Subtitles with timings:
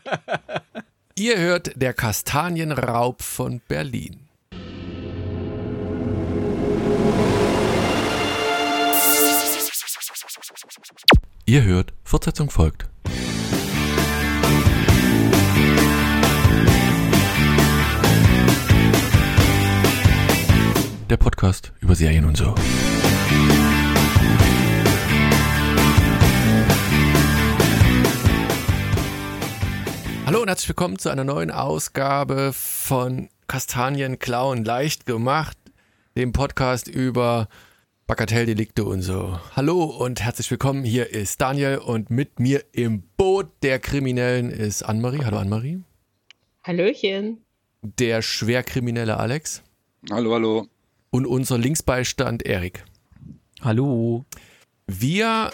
[1.14, 4.28] Ihr hört der Kastanienraub von Berlin.
[11.44, 12.88] Ihr hört, Fortsetzung folgt.
[21.10, 22.54] Der Podcast über Serien und so.
[30.42, 35.56] Hallo und herzlich willkommen zu einer neuen Ausgabe von Kastanien klauen leicht gemacht,
[36.16, 37.46] dem Podcast über
[38.08, 39.38] Bagatelldelikte und so.
[39.54, 40.82] Hallo und herzlich willkommen.
[40.82, 45.24] Hier ist Daniel und mit mir im Boot der Kriminellen ist Annemarie.
[45.24, 45.84] Hallo Annemarie.
[46.64, 47.44] Hallöchen.
[47.82, 49.62] Der schwerkriminelle Alex.
[50.10, 50.66] Hallo, hallo.
[51.10, 52.84] Und unser Linksbeistand Erik.
[53.60, 54.24] Hallo.
[54.88, 55.52] Wir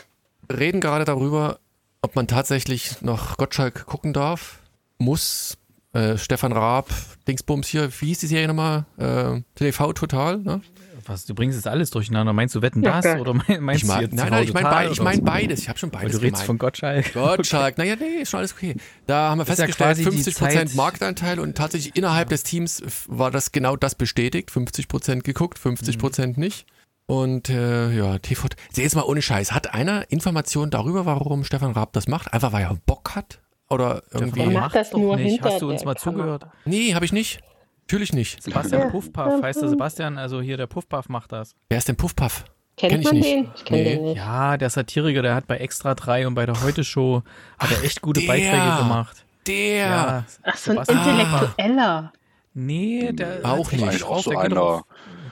[0.51, 1.59] reden gerade darüber,
[2.01, 4.63] ob man tatsächlich noch Gottschalk gucken darf.
[4.99, 5.57] Muss
[5.93, 6.89] äh, Stefan Raab,
[7.27, 8.85] Dingsbums hier, wie hieß die Serie nochmal?
[8.99, 10.61] Äh, TV Total, ne?
[11.07, 12.35] Was, du bringst jetzt alles durcheinander.
[12.35, 13.07] Meinst du Wetten das?
[13.07, 15.61] oder meinst ich mein, du jetzt nein, nein, ich meine be ich mein beides.
[15.61, 17.13] Ich habe schon beides Weil du redest von Gottschalk.
[17.15, 18.77] Gottschalk, naja, nee, ist schon alles okay.
[19.07, 22.43] Da haben wir ist ja festgestellt, quasi die 50% Zeit- Marktanteil und tatsächlich innerhalb des
[22.43, 24.51] Teams war das genau das bestätigt.
[24.51, 26.35] 50% geguckt, 50% Mhm.
[26.37, 26.67] nicht.
[27.07, 28.49] Und äh, ja, TV.
[28.71, 29.53] Seh jetzt mal ohne Scheiß.
[29.53, 32.35] Hat einer Informationen darüber, warum Stefan Raab das macht?
[32.35, 33.41] Einfach weil er Bock hat?
[33.71, 34.41] Oder irgendwie.
[34.41, 35.43] Er macht Mach das doch nur nicht.
[35.43, 35.99] Hast du uns der mal Kamera.
[36.39, 36.47] zugehört?
[36.65, 37.41] Nee, habe ich nicht.
[37.83, 38.43] Natürlich nicht.
[38.43, 38.89] Sebastian Ja.
[38.89, 41.55] Puffpuff, heißt der Sebastian, also hier der Puffpuff macht das.
[41.69, 42.45] Wer ist denn Puffpuff?
[42.77, 43.27] Kennt Kenn ich man nicht.
[43.27, 43.51] den?
[43.57, 43.95] Ich kenne Nee.
[43.97, 44.17] den nicht.
[44.19, 47.23] Ja, der Satiriker, der hat bei Extra 3 und bei der Heute Show
[47.59, 48.27] hat er echt gute der.
[48.29, 49.25] Beiträge gemacht.
[49.47, 50.25] Der.
[50.45, 50.99] Ach, so ein Sebastian.
[51.19, 52.13] Intellektueller.
[52.55, 54.03] Nee, der Auch nicht.
[54.03, 54.83] drauf, Auch so der geht einer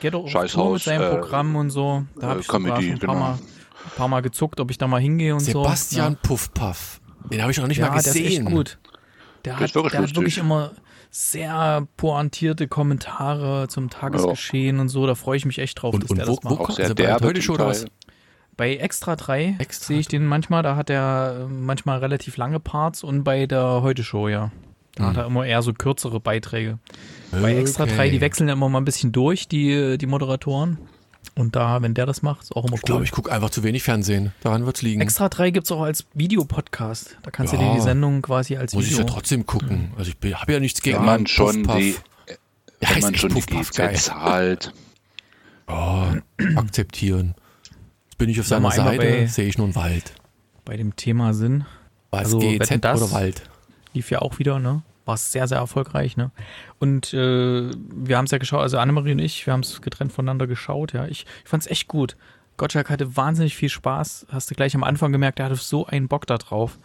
[0.00, 2.04] geht auch auf Scheißhaus, mit seinem äh, Programm und so.
[2.18, 3.20] Da habe äh, ich sogar Comedy, schon ein paar, genau.
[3.26, 6.28] Mal, ein paar Mal gezuckt, ob ich da mal hingehe und Sebastian so.
[6.28, 7.00] Puffpuff.
[7.30, 8.14] Den habe ich noch nicht ja, mal gesehen.
[8.14, 8.78] der ist echt gut.
[9.44, 10.72] Der, Der hat, wirklich der hat wirklich immer
[11.10, 15.06] sehr pointierte Kommentare zum Tagesgeschehen und so.
[15.06, 16.94] Da freue ich mich echt drauf, Und, dass und der wo, das wo kommt also
[16.94, 17.86] derbe heute Show oder was?
[18.56, 19.86] Bei Extra 3 Extra.
[19.88, 23.82] sehe ich den manchmal, da hat er äh, manchmal relativ lange Parts und bei der
[23.82, 24.50] Heute Show, ja.
[24.94, 26.78] Da hat er immer eher so kürzere Beiträge.
[27.30, 27.96] Bei Extra Okay.
[27.96, 30.78] 3, die wechseln ja immer mal ein bisschen durch, die, die Moderatoren.
[31.34, 33.04] Und da, wenn der das macht, ist auch immer Ich glaube, cool.
[33.04, 34.32] ich gucke einfach zu wenig Fernsehen.
[34.42, 35.00] Daran wird's liegen.
[35.02, 37.18] Extra 3 gibt es auch als Videopodcast.
[37.22, 37.58] Da kannst Ja.
[37.58, 39.04] du dir die Sendung quasi als Muss ich Video.
[39.06, 39.92] ja trotzdem gucken.
[39.98, 41.76] Also ich habe ja nichts gegen man schon Puffpuff.
[41.78, 41.96] die,
[42.80, 43.96] Der wenn man schon die Puffpuff, GZ geil.
[43.96, 44.72] zahlt.
[45.68, 46.04] Oh,
[46.56, 47.34] akzeptieren.
[48.04, 50.12] Jetzt bin ich auf seiner Seite, sehe ich nur einen Wald.
[50.64, 51.64] bei dem Thema Sinn.
[52.10, 53.42] War es Also, GEZ das- oder Wald?
[53.92, 54.82] lief ja auch wieder, ne?
[55.06, 56.30] War sehr, sehr erfolgreich, ne?
[56.78, 60.12] Und äh, wir haben es ja geschaut, also Annemarie und ich, wir haben es getrennt
[60.12, 61.06] voneinander geschaut, ja.
[61.06, 62.16] Ich, ich fand es echt gut.
[62.58, 64.26] Gottschalk hatte wahnsinnig viel Spaß.
[64.30, 66.78] Hast du gleich am Anfang gemerkt, der hatte so einen Bock da drauf.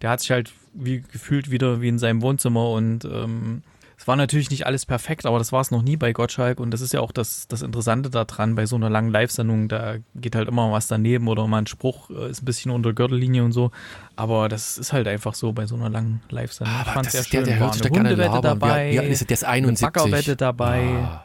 [0.00, 3.62] Der hat sich halt wie gefühlt wieder wie in seinem Wohnzimmer und ähm,
[4.02, 6.72] es war natürlich nicht alles perfekt, aber das war es noch nie bei Gottschalk und
[6.72, 10.34] das ist ja auch das, das Interessante daran bei so einer langen Live-Sendung, da geht
[10.34, 13.52] halt immer was daneben oder mal ein Spruch äh, ist ein bisschen unter Gürtellinie und
[13.52, 13.70] so,
[14.16, 16.74] aber das ist halt einfach so bei so einer langen Live-Sendung.
[16.82, 18.42] Ich Aber das sehr ist der, der hört sich da gerne Hundewette labern.
[18.42, 19.26] dabei, alt ist der?
[19.28, 19.86] Der ist 71.
[19.86, 20.80] eine Baggerwette dabei.
[20.80, 21.24] Ah.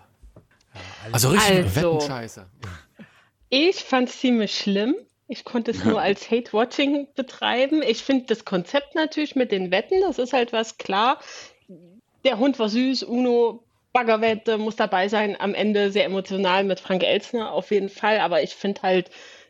[1.12, 1.96] Also richtig Also.
[1.96, 2.46] Wettenscheiße.
[3.50, 4.94] Ich fand es ziemlich schlimm.
[5.28, 7.82] Ich konnte es nur als Hate-Watching betreiben.
[7.82, 11.18] Ich finde das Konzept natürlich mit den Wetten, das ist halt was klar.
[12.28, 15.38] Der Hund war süß, Uno, Baggerwette muss dabei sein.
[15.40, 18.20] Am Ende sehr emotional mit Frank Elzner auf jeden Fall.
[18.20, 19.10] Aber ich finde halt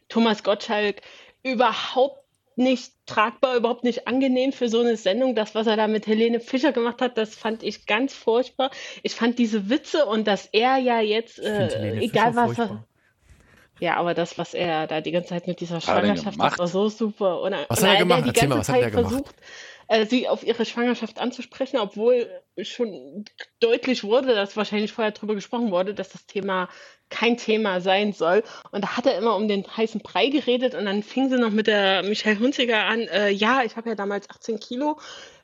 [0.10, 1.02] Thomas Gottschalk
[1.42, 2.24] überhaupt
[2.56, 5.34] nicht tragbar, überhaupt nicht angenehm für so eine Sendung.
[5.34, 8.70] Das, was er da mit Helene Fischer gemacht hat, das fand ich ganz furchtbar.
[9.02, 12.88] Ich fand diese Witze und dass er ja jetzt, äh, egal Fischer was er,
[13.80, 16.68] ja, aber das, was er da die ganze Zeit mit dieser er Schwangerschaft, das war
[16.68, 17.42] so super.
[17.42, 18.24] Und, Was und hat er gemacht?
[18.24, 19.12] die Erzähl ganze mal, was hat er Zeit gemacht?
[19.12, 19.36] versucht,
[19.88, 22.30] äh, sie auf ihre Schwangerschaft anzusprechen, obwohl
[22.62, 23.26] schon
[23.60, 26.70] deutlich wurde, dass wahrscheinlich vorher drüber gesprochen wurde, dass das Thema
[27.10, 28.44] kein Thema sein soll.
[28.72, 31.52] Und da hat er immer um den heißen Brei geredet und dann fing sie noch
[31.52, 35.00] mit der Michael Hunziger an, äh, ja, ich habe ja damals 18 Kilo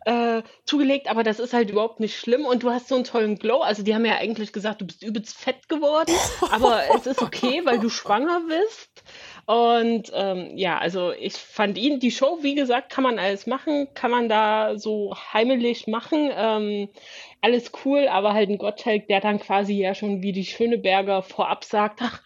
[0.05, 3.37] äh, zugelegt, aber das ist halt überhaupt nicht schlimm und du hast so einen tollen
[3.37, 3.61] Glow.
[3.61, 6.13] Also die haben ja eigentlich gesagt, du bist übelst fett geworden,
[6.51, 9.03] aber es ist okay, weil du schwanger bist.
[9.45, 13.89] Und ähm, ja, also ich fand ihn, die Show, wie gesagt, kann man alles machen,
[13.93, 16.31] kann man da so heimelig machen.
[16.35, 16.89] Ähm,
[17.41, 21.65] alles cool, aber halt ein Gottschalk, der dann quasi ja schon wie die Schöneberger vorab
[21.65, 22.21] sagt, ach,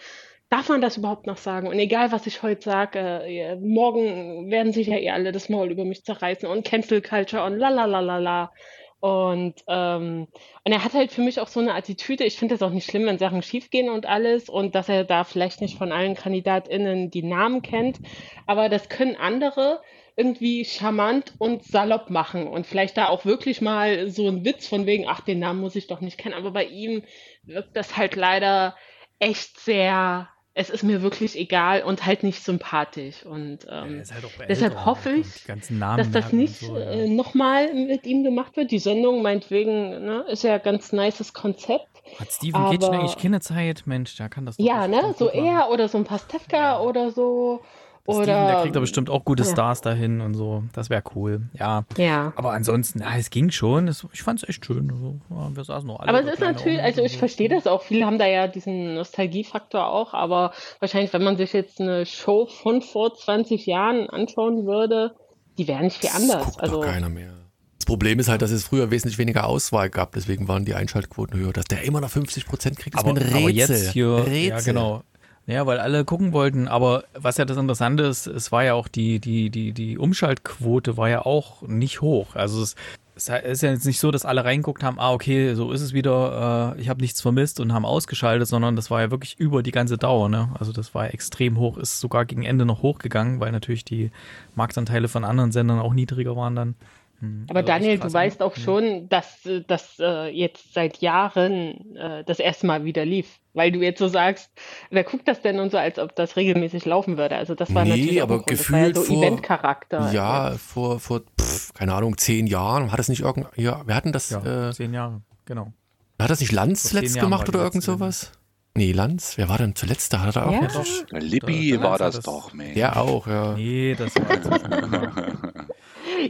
[0.50, 1.68] darf man das überhaupt noch sagen?
[1.68, 5.72] Und egal, was ich heute sage, äh, morgen werden sich ja eh alle das Maul
[5.72, 8.52] über mich zerreißen und Cancel Culture und la la la la la.
[9.00, 10.28] Und, ähm,
[10.64, 12.90] und er hat halt für mich auch so eine Attitüde, ich finde das auch nicht
[12.90, 17.12] schlimm, wenn Sachen schiefgehen und alles und dass er da vielleicht nicht von allen KandidatInnen
[17.12, 18.00] die Namen kennt,
[18.48, 19.82] aber das können andere
[20.16, 24.88] irgendwie charmant und salopp machen und vielleicht da auch wirklich mal so ein Witz von
[24.88, 27.04] wegen, ach, den Namen muss ich doch nicht kennen, aber bei ihm
[27.44, 28.76] wirkt das halt leider
[29.20, 30.28] echt sehr,
[30.58, 33.24] es ist mir wirklich egal und halt nicht sympathisch.
[33.24, 36.84] Und ähm, ist halt deshalb hoffe ich, dass das nicht so, ja.
[36.90, 38.72] äh, nochmal mit ihm gemacht wird.
[38.72, 41.88] Die Sendung meinetwegen ne, ist ja ein ganz nices Konzept.
[42.20, 43.84] Hat Steven aber- eigentlich keine Zeit?
[43.86, 47.62] Mensch, da kann das Ja, ne, so er oder so ein Pastewka oder so.
[48.08, 49.50] Der Oder, Steven, der kriegt da bestimmt auch gute ja.
[49.50, 50.64] Stars dahin und so.
[50.72, 51.42] Das wäre cool.
[51.54, 51.84] Ja.
[51.98, 52.32] Ja.
[52.38, 53.90] Aber ansonsten, ja, es ging schon.
[53.90, 54.90] Es, ich fand es echt schön.
[54.90, 55.20] Also,
[55.56, 56.10] wir saßen noch alle.
[56.10, 57.20] Aber es ist natürlich, also ich so.
[57.20, 57.82] verstehe das auch.
[57.82, 62.46] Viele haben da ja diesen Nostalgiefaktor auch, aber wahrscheinlich, wenn man sich jetzt eine Show
[62.46, 65.14] von vor 20 Jahren anschauen würde,
[65.58, 66.46] die wäre nicht viel Das anders.
[66.46, 67.34] guckt Also, doch keiner mehr.
[67.78, 71.38] Das Problem ist halt, dass es früher wesentlich weniger Auswahl gab, deswegen waren die Einschaltquoten
[71.38, 71.52] höher.
[71.52, 73.36] Dass der immer noch 50 Prozent kriegt, ist aber, ein Rätsel.
[73.38, 74.48] aber jetzt hier, Rätsel.
[74.48, 75.04] ja genau.
[75.48, 78.90] Ja, weil alle gucken wollten, aber was ja das Interessante ist, es war ja auch
[78.90, 82.36] die, die, die, die Umschaltquote war ja auch nicht hoch.
[82.36, 82.76] Also es,
[83.16, 85.94] es ist ja jetzt nicht so, dass alle reinguckt haben, ah, okay, so ist es
[85.94, 89.64] wieder, äh, ich habe nichts vermisst und haben ausgeschaltet, sondern das war ja wirklich über
[89.64, 90.50] die ganze Dauer, ne?
[90.60, 94.12] Also das war ja extrem hoch, ist sogar gegen Ende noch hochgegangen, weil natürlich die
[94.54, 96.76] Marktanteile von anderen Sendern auch niedriger waren dann.
[97.20, 98.24] Hm, aber also Daniel, krass, du ne?
[98.26, 103.06] weißt auch schon, dass äh, das äh, jetzt seit Jahren äh, das erste Mal wieder
[103.06, 103.40] lief.
[103.58, 104.52] Weil du jetzt so sagst,
[104.92, 107.36] wer guckt das denn und so, als ob das regelmäßig laufen würde.
[107.36, 108.44] Also das war Nee, natürlich aber.
[108.46, 110.12] Das war ja gefühlt so vor- Eventcharakter.
[110.14, 112.92] Ja, vor, vor pff, keine Ahnung, zehn Jahren.
[112.92, 115.74] Hat es nicht irgend, ja, wir hatten das, Ja, äh, zehn Jahre, genau.
[116.20, 118.32] hat das nicht Lanz vor gemacht oder irgend sowas?
[118.76, 120.14] Nee, Lanz, wer war denn zuletzt?
[120.14, 120.68] Da hat er auch Ja.
[120.68, 120.86] doch.
[121.20, 122.76] Lippi war Lanz hat das das- doch, Mensch.
[122.76, 123.54] Der auch, ja.
[123.54, 125.12] Nee, das war nicht mehr.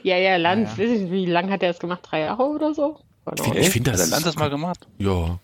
[0.03, 0.91] Ja, ja, Lanz, Ja, ja.
[0.93, 1.99] ich wie lange hat er das gemacht?
[2.09, 2.99] Drei Jahre oder so?
[3.25, 3.57] Keine Ahnung.
[3.57, 4.87] Ich finde Hat das- der Land das mal gemacht?
[4.97, 5.39] Ja.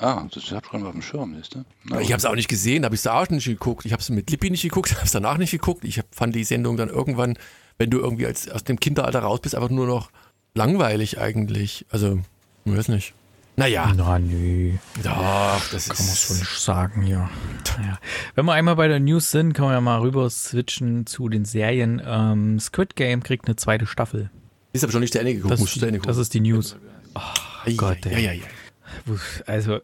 [0.00, 1.64] Ah, das hab ich schon mal auf dem Schirm, du?
[1.84, 3.84] Na, Ich habe es auch nicht gesehen, habe ich es auch nicht geguckt.
[3.84, 5.84] Ich habe es mit Lippi nicht geguckt, habe es danach nicht geguckt.
[5.84, 7.36] Ich hab, fand die Sendung dann irgendwann,
[7.78, 10.10] wenn du irgendwie als, aus dem Kinderalter raus bist, einfach nur noch
[10.54, 11.84] langweilig eigentlich.
[11.90, 12.20] Also,
[12.64, 13.14] ich weiß nicht.
[13.56, 17.28] Naja, Na, nee, doch, das kann man ist schon nicht sagen hier.
[17.82, 17.98] Ja.
[18.36, 21.44] Wenn wir einmal bei der News sind, können wir ja mal rüber switchen zu den
[21.44, 22.00] Serien.
[22.06, 24.30] Ähm, Squid Game kriegt eine zweite Staffel.
[24.72, 26.08] Ist aber schon nicht zu Ende geguckt, Das, musst du zu Ende gucken.
[26.08, 26.76] das ist die News.
[27.64, 28.24] Ei, Gott, ja, ey.
[28.26, 28.44] ja, ja.
[29.46, 29.80] Also,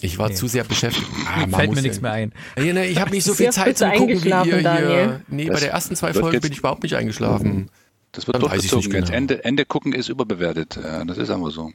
[0.00, 0.34] Ich war Nee.
[0.34, 1.06] zu sehr beschäftigt.
[1.26, 2.32] Ah, man fällt muss mir ja- nichts mehr ein.
[2.58, 4.62] Ja, nee, ich habe nicht so viel Zeit zum Gucken wie eingeschlafen, ihr hier.
[4.62, 5.20] Daniel?
[5.28, 7.70] Nee, bei der ersten zwei Folgen bin ich überhaupt nicht eingeschlafen.
[8.12, 9.10] Das wird durchgezogen genau.
[9.12, 10.78] Ende, Ende gucken ist überbewertet.
[11.06, 11.72] Das ist aber so.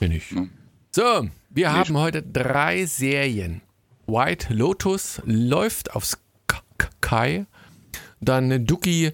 [0.00, 0.30] Bin ich.
[0.30, 0.50] Hm.
[0.90, 3.60] So, wir haben heute drei Serien.
[4.06, 7.46] White Lotus läuft auf Sky.
[8.20, 9.12] Dann Duki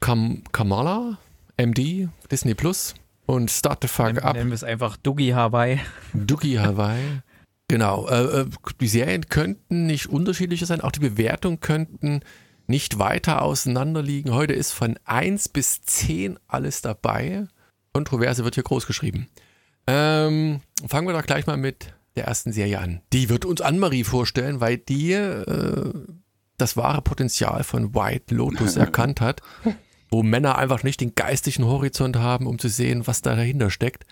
[0.00, 1.18] Kam Kamala,
[1.56, 2.94] MD, Disney Plus.
[3.26, 5.80] Und Start the Fuck Up, Nennen wir es einfach Doogie Hawaii.
[6.14, 7.22] Duki Hawaii.
[7.68, 8.46] Genau, äh, äh,
[8.80, 12.20] die Serien könnten nicht unterschiedlicher sein, auch die Bewertungen könnten
[12.68, 14.32] nicht weiter auseinander liegen.
[14.32, 17.46] Heute ist von 1 bis 10 alles dabei.
[17.92, 19.28] Kontroverse wird hier groß geschrieben.
[19.88, 23.02] Ähm, fangen wir doch gleich mal mit der ersten Serie an.
[23.12, 25.92] Die wird uns Anne-Marie vorstellen, weil die äh,
[26.58, 29.42] das wahre Potenzial von White Lotus erkannt hat,
[30.16, 34.06] wo Männer einfach nicht den geistigen Horizont haben, um zu sehen, was da dahinter steckt.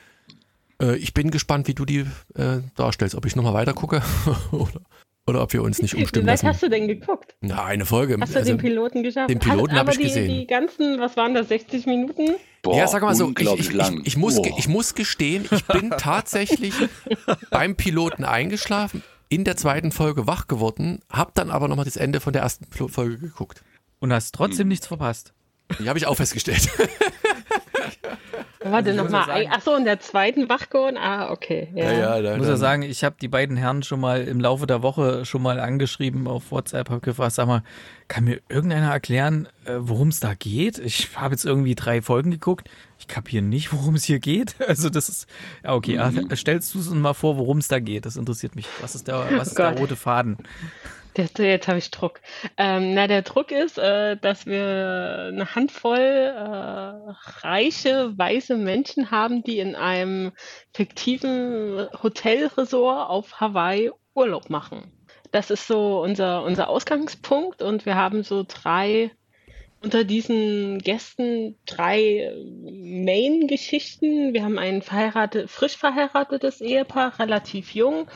[0.78, 2.00] Äh, ich bin gespannt, wie du die
[2.34, 3.14] äh, darstellst.
[3.14, 4.02] Ob ich nochmal weiter gucke
[4.52, 4.82] oder,
[5.26, 6.48] oder ob wir uns nicht Wie umstimmen weit lassen.
[6.48, 7.34] hast du denn geguckt?
[7.40, 8.18] Na, eine Folge.
[8.20, 9.30] Hast du Also, den Piloten geschafft?
[9.30, 10.28] den Piloten Hast hab aber ich die, gesehen.
[10.28, 12.34] Die ganzen, was waren das, 60 Minuten?
[12.60, 14.02] Boah, ja, sag mal so, ich, ich, ich, lang.
[14.04, 14.58] ich, muss, Boah.
[14.58, 16.74] ich muss gestehen, ich bin tatsächlich
[17.48, 22.20] beim Piloten eingeschlafen, in der zweiten Folge wach geworden, hab dann aber nochmal das Ende
[22.20, 23.64] von der ersten Folge geguckt.
[24.00, 25.32] Und hast trotzdem nichts verpasst.
[25.78, 26.68] Die habe ich auch festgestellt.
[28.66, 29.42] Warte nochmal.
[29.42, 30.96] ja Achso, in der zweiten Wachgorn?
[30.96, 31.68] Ah, okay.
[31.74, 32.20] Ja.
[32.22, 34.82] da, Ich muss ja sagen, ich habe die beiden Herren schon mal im Laufe der
[34.82, 37.62] Woche schon mal angeschrieben auf WhatsApp, habe gefragt, sag mal,
[38.08, 40.78] kann mir irgendeiner erklären, äh, worum es da geht?
[40.78, 42.70] Ich habe jetzt irgendwie drei Folgen geguckt.
[42.98, 44.54] Ich kapiere nicht, worum es hier geht.
[44.66, 45.26] Also das ist,
[45.62, 46.34] ja okay, Mhm.
[46.34, 48.06] stellst du es uns mal vor, worum es da geht?
[48.06, 48.66] Das interessiert mich.
[48.80, 49.80] Was ist der, was ist der Gott.
[49.80, 50.38] rote Faden?
[51.16, 52.20] Jetzt, jetzt habe ich Druck.
[52.56, 57.12] Ähm, na, der Druck ist, äh, dass wir eine Handvoll äh,
[57.46, 60.32] reiche, weiße Menschen haben, die in einem
[60.72, 64.92] fiktiven Hotelresort auf Hawaii Urlaub machen.
[65.30, 69.10] Das ist so unser, unser Ausgangspunkt und wir haben so drei
[69.84, 72.32] unter diesen Gästen drei
[72.64, 74.32] Main-Geschichten.
[74.32, 78.08] Wir haben ein verheiratet, frisch verheiratetes Ehepaar, relativ jung,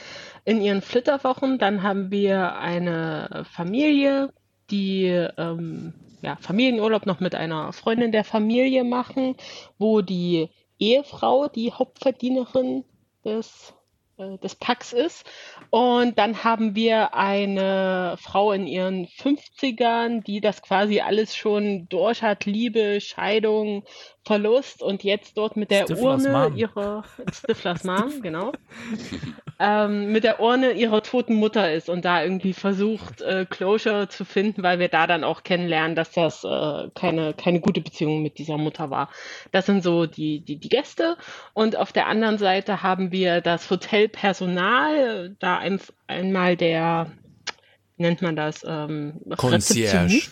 [0.49, 1.59] in ihren Flitterwochen.
[1.59, 4.33] Dann haben wir eine Familie,
[4.71, 5.05] die
[5.37, 9.37] ähm, ja, Familienurlaub noch mit einer Freundin der Familie machen,
[9.79, 12.85] wo die Ehefrau die Hauptverdienerin
[13.27, 13.75] des
[14.19, 15.25] äh, des Packs ist.
[15.71, 22.23] Und dann haben wir eine Frau in ihren 50ern, die das quasi alles schon durch
[22.23, 23.85] hat, Liebe, Scheidung,
[24.25, 26.57] Verlust und jetzt dort mit der Stiflers Urne Mom.
[26.57, 28.53] ihrer Stiflers Mom, genau,
[29.61, 34.25] ähm, mit der Urne ihrer toten Mutter ist und da irgendwie versucht, äh, Closure zu
[34.25, 38.39] finden, weil wir da dann auch kennenlernen, dass das äh, keine, keine gute Beziehung mit
[38.39, 39.11] dieser Mutter war.
[39.51, 41.17] Das sind so die, die, die Gäste.
[41.55, 47.11] Und auf der anderen Seite haben wir das Hotelpersonal, da ein, einmal der,
[47.97, 50.23] wie nennt man das, ähm, Concierge.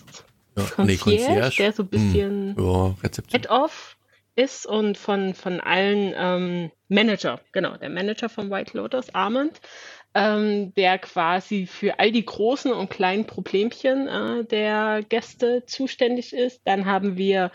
[0.56, 0.64] Ja,
[0.97, 3.40] Concierge, der so ein bisschen Ja, Rezeption.
[3.40, 3.96] Head-Off
[4.37, 9.61] ist und von, von allen ähm, Manager, genau, der Manager von White Lotus, Armand,
[10.14, 16.62] ähm, der quasi für all die großen und kleinen Problemchen äh, der Gäste zuständig ist.
[16.64, 17.50] Dann haben wir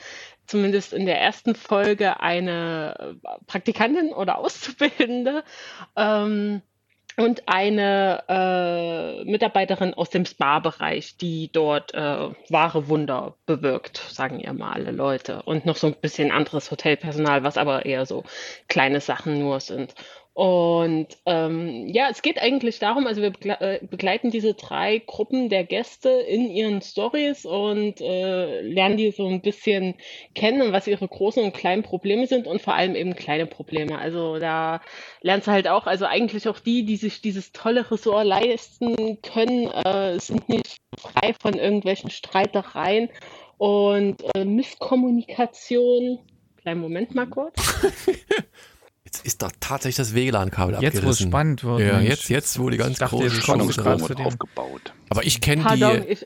[0.46, 5.44] zumindest in der ersten Folge eine äh, Praktikantin oder Auszubildende.
[5.96, 6.62] Ähm,
[7.18, 14.54] und eine äh, Mitarbeiterin aus dem Spa-Bereich, die dort äh, wahre Wunder bewirkt, sagen ja
[14.54, 15.42] mal alle Leute.
[15.44, 18.24] Und noch so ein bisschen anderes Hotelpersonal, was aber eher so
[18.68, 19.94] kleine Sachen nur sind.
[20.34, 25.66] Und ähm, ja, es geht eigentlich darum, also wir äh, begleiten diese drei Gruppen der
[25.66, 29.96] Gäste in ihren Stories und äh, lernen die so ein bisschen
[30.34, 34.00] kennen und was ihre großen und kleinen Probleme sind und vor allem eben kleine Probleme.
[34.00, 34.80] Also da
[35.22, 39.68] lernst du halt auch, also eigentlich auch die, die sich dieses tolle Ressort leisten können,
[39.68, 43.10] äh, sind nicht frei von irgendwelchen Streitereien
[43.58, 46.20] und äh, Misskommunikation.
[46.56, 47.56] Kleinen Moment mal kurz.
[49.14, 51.28] Jetzt ist doch tatsächlich das WLAN-Kabel Jetzt, wo es abgerissen.
[51.30, 51.80] spannend wird.
[51.82, 52.10] Ja, Mensch.
[52.10, 53.46] jetzt, jetzt, wo die ganz dachte, große
[54.08, 54.94] wird dem- aufgebaut.
[55.10, 56.18] Aber ich kenne die,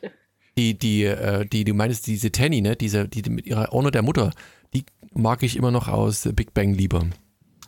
[0.57, 2.75] die, die, äh, die, du meinst, diese Tanny, ne?
[2.75, 4.31] Diese, die, die mit ihrer Urne der Mutter,
[4.75, 7.05] die mag ich immer noch aus Big Bang lieber.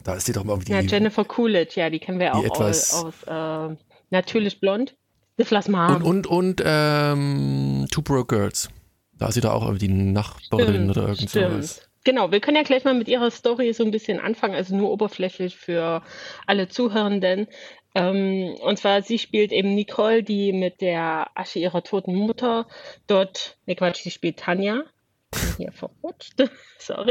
[0.03, 0.73] Da ist sie doch mal irgendwie.
[0.73, 3.75] ja, Jennifer Coolidge, ja, die kennen wir die auch etwas- aus, aus äh,
[4.11, 4.95] Natürlich Blond.
[5.33, 5.95] Stiflas Mom.
[5.97, 8.69] und, und, und, ähm, Two Broke Girls.
[9.17, 11.86] Da ist sie doch auch irgendwie die Nachbarin oder irgend sowas.
[12.07, 14.91] Genau, wir können ja gleich mal mit ihrer Story so ein bisschen anfangen, also nur
[14.91, 16.03] oberflächlich für
[16.45, 17.47] alle Zuhörenden.
[17.95, 22.65] Ähm, und zwar, sie spielt eben Nicole, die mit der Asche ihrer toten Mutter
[23.07, 24.85] dort, ne Quatsch, sie spielt Tanja.
[25.57, 26.35] Hier verrutscht,
[26.77, 27.09] sorry.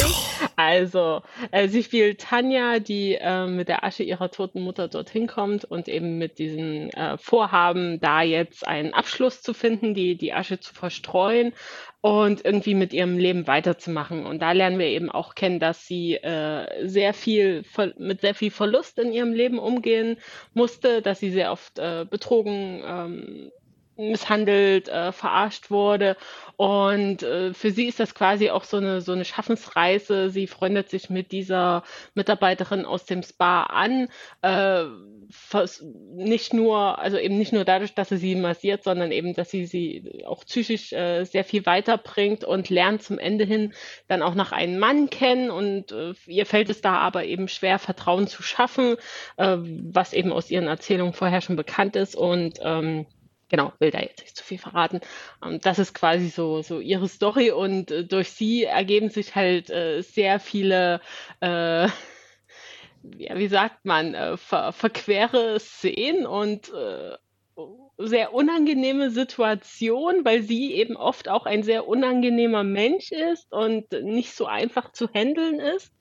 [0.54, 5.64] Also, äh, sie spielt Tanja, die äh, mit der Asche ihrer toten Mutter dorthin kommt
[5.64, 10.60] und eben mit diesem äh, Vorhaben, da jetzt einen Abschluss zu finden, die, die Asche
[10.60, 11.52] zu verstreuen
[12.00, 14.26] und irgendwie mit ihrem Leben weiterzumachen.
[14.26, 17.64] Und da lernen wir eben auch kennen, dass sie äh, sehr viel
[17.98, 20.18] mit sehr viel Verlust in ihrem Leben umgehen
[20.54, 23.50] musste, dass sie sehr oft äh, betrogen, ähm,
[23.96, 26.16] misshandelt, äh, verarscht wurde.
[26.56, 30.30] Und äh, für sie ist das quasi auch so eine, so eine Schaffensreise.
[30.30, 31.82] Sie freundet sich mit dieser
[32.14, 34.08] Mitarbeiterin aus dem Spa an.
[34.40, 34.84] Äh,
[36.14, 39.66] nicht nur, also eben nicht nur dadurch, dass sie sie massiert, sondern eben, dass sie
[39.66, 43.74] sie auch psychisch äh, sehr viel weiterbringt und lernt zum Ende hin
[44.08, 45.50] dann auch noch einen Mann kennen.
[45.50, 48.96] Und äh, ihr fällt es da aber eben schwer, Vertrauen zu schaffen,
[49.36, 52.16] äh, was eben aus ihren Erzählungen vorher schon bekannt ist.
[52.16, 53.04] Und ähm,
[53.48, 55.00] Genau, will da jetzt nicht zu viel verraten.
[55.44, 59.70] Ähm, das ist quasi so, so ihre Story und äh, durch sie ergeben sich halt
[59.70, 61.00] äh, sehr viele,
[61.40, 61.88] äh,
[63.02, 67.16] wie sagt man, äh, ver verquere Szenen und äh,
[67.98, 74.32] sehr unangenehme Situation, weil sie eben oft auch ein sehr unangenehmer Mensch ist und nicht
[74.32, 75.92] so einfach zu handeln ist.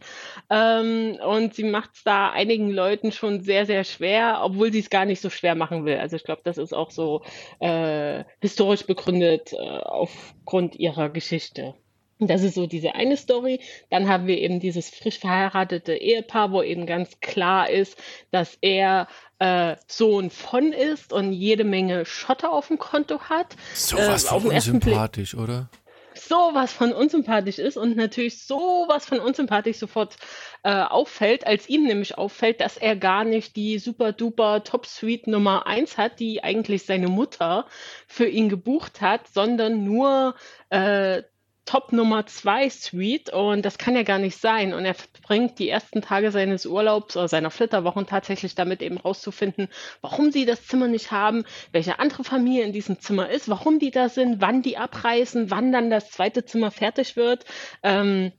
[0.49, 4.89] Ähm, und sie macht es da einigen Leuten schon sehr, sehr schwer, obwohl sie es
[4.89, 5.97] gar nicht so schwer machen will.
[5.97, 7.23] Also ich glaube, das ist auch so
[7.59, 11.75] äh, historisch begründet äh, aufgrund ihrer Geschichte.
[12.19, 13.59] Das ist so diese eine Story.
[13.89, 17.97] Dann haben wir eben dieses frisch verheiratete Ehepaar, wo eben ganz klar ist,
[18.31, 19.07] dass er
[19.39, 23.55] äh, Sohn von ist und jede Menge Schotter auf dem Konto hat.
[23.73, 25.69] Sowas Äh, von ersten Blick- unsympathisch, oder?
[26.17, 30.15] sowas von unsympathisch ist und natürlich sowas von unsympathisch sofort
[30.63, 35.27] äh, auffällt, als ihm nämlich auffällt, dass er gar nicht die super duper Top Suite
[35.27, 37.67] Nummer eins hat, die eigentlich seine Mutter
[38.07, 40.35] für ihn gebucht hat, sondern nur
[40.69, 41.23] äh,
[41.65, 44.73] Top Nummer zwei Suite und das kann ja gar nicht sein.
[44.73, 49.69] Und er verbringt die ersten Tage seines Urlaubs oder seiner Flitterwochen tatsächlich damit eben rauszufinden,
[50.01, 53.91] warum sie das Zimmer nicht haben, welche andere Familie in diesem Zimmer ist, warum die
[53.91, 57.45] da sind, wann die abreisen, wann dann das zweite Zimmer fertig wird.
[57.81, 58.31] Ähm,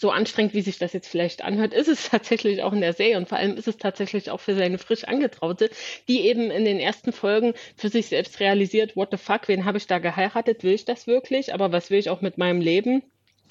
[0.00, 3.18] so anstrengend, wie sich das jetzt vielleicht anhört, ist es tatsächlich auch in der Serie.
[3.18, 5.70] Und vor allem ist es tatsächlich auch für seine frisch Angetraute,
[6.08, 9.78] die eben in den ersten Folgen für sich selbst realisiert, what the fuck, wen habe
[9.78, 13.02] ich da geheiratet, will ich das wirklich, aber was will ich auch mit meinem Leben?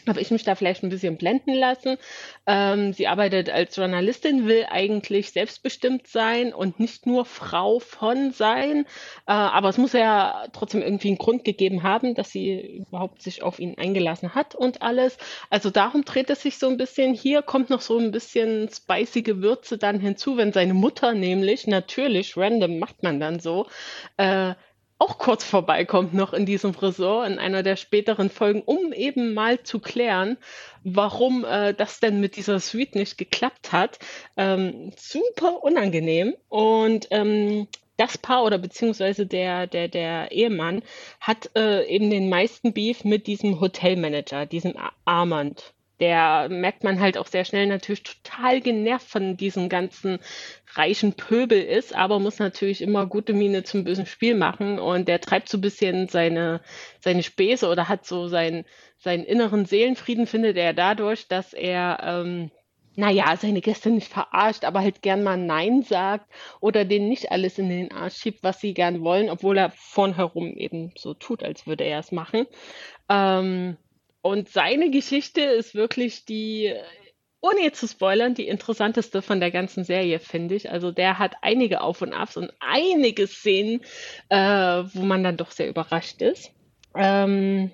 [0.09, 1.97] Habe ich mich da vielleicht ein bisschen blenden lassen.
[2.45, 8.85] Ähm, sie arbeitet als Journalistin, will eigentlich selbstbestimmt sein und nicht nur Frau von sein.
[9.27, 13.43] Äh, aber es muss ja trotzdem irgendwie einen Grund gegeben haben, dass sie überhaupt sich
[13.43, 15.17] auf ihn eingelassen hat und alles.
[15.49, 17.13] Also darum dreht es sich so ein bisschen.
[17.13, 22.35] Hier kommt noch so ein bisschen spicy Gewürze dann hinzu, wenn seine Mutter nämlich, natürlich,
[22.35, 23.67] random macht man dann so,
[24.17, 24.53] äh,
[24.99, 29.63] auch kurz vorbeikommt noch in diesem Ressort in einer der späteren Folgen, um eben mal
[29.63, 30.37] zu klären,
[30.83, 33.99] warum äh, das denn mit dieser Suite nicht geklappt hat.
[34.37, 36.35] Ähm, super unangenehm.
[36.49, 40.83] Und ähm, das Paar oder beziehungsweise der, der, der Ehemann
[41.19, 44.75] hat äh, eben den meisten Beef mit diesem Hotelmanager, diesem
[45.05, 50.19] Armand der merkt man halt auch sehr schnell natürlich total genervt von diesem ganzen
[50.73, 55.19] reichen Pöbel ist, aber muss natürlich immer gute Miene zum bösen Spiel machen und der
[55.19, 56.61] treibt so ein bisschen seine,
[56.99, 58.65] seine Späße oder hat so seinen,
[58.97, 62.51] seinen inneren Seelenfrieden findet er dadurch, dass er, ähm,
[62.95, 66.29] naja, seine Gäste nicht verarscht, aber halt gern mal Nein sagt
[66.59, 70.55] oder denen nicht alles in den Arsch schiebt, was sie gern wollen, obwohl er vornherum
[70.55, 72.45] eben so tut, als würde er es machen.
[73.09, 73.77] Ähm,
[74.21, 76.73] und seine Geschichte ist wirklich die,
[77.41, 80.69] ohne jetzt zu spoilern, die interessanteste von der ganzen Serie, finde ich.
[80.69, 83.81] Also der hat einige Auf und Abs und einige Szenen,
[84.29, 86.51] äh, wo man dann doch sehr überrascht ist.
[86.95, 87.71] Ähm,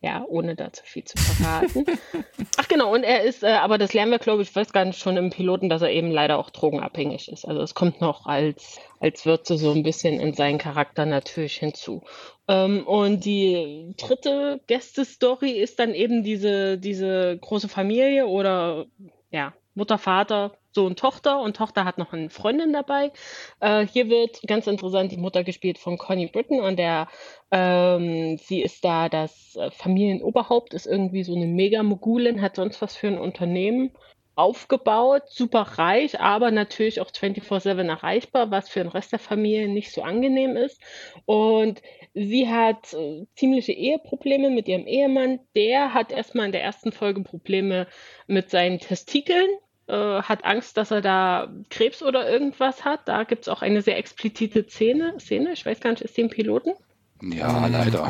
[0.00, 1.84] ja, ohne da zu viel zu verraten.
[2.56, 5.00] Ach genau, und er ist, äh, aber das lernen wir, glaube ich, weiß gar nicht
[5.00, 7.44] schon im Piloten, dass er eben leider auch drogenabhängig ist.
[7.44, 12.02] Also es kommt noch als, als Würze so ein bisschen in seinen Charakter natürlich hinzu.
[12.48, 18.86] Ähm, und die dritte Gäste-Story ist dann eben diese, diese große Familie oder
[19.30, 23.12] ja, Mutter, Vater, Sohn, Tochter und Tochter hat noch eine Freundin dabei.
[23.60, 27.08] Äh, hier wird ganz interessant die Mutter gespielt von Connie Britton und der,
[27.50, 32.96] ähm, sie ist da das äh, Familienoberhaupt, ist irgendwie so eine Mega-Mogulin, hat sonst was
[32.96, 33.92] für ein Unternehmen
[34.38, 39.92] aufgebaut, super reich, aber natürlich auch 24-7 erreichbar, was für den Rest der Familie nicht
[39.92, 40.80] so angenehm ist.
[41.24, 41.82] Und
[42.14, 45.40] sie hat äh, ziemliche Eheprobleme mit ihrem Ehemann.
[45.56, 47.88] Der hat erstmal in der ersten Folge Probleme
[48.28, 49.48] mit seinen Testikeln,
[49.88, 53.08] äh, hat Angst, dass er da Krebs oder irgendwas hat.
[53.08, 55.52] Da gibt es auch eine sehr explizite Szene, Szene.
[55.52, 56.74] Ich weiß gar nicht, ist die im Piloten?
[57.22, 58.08] Ja, leider.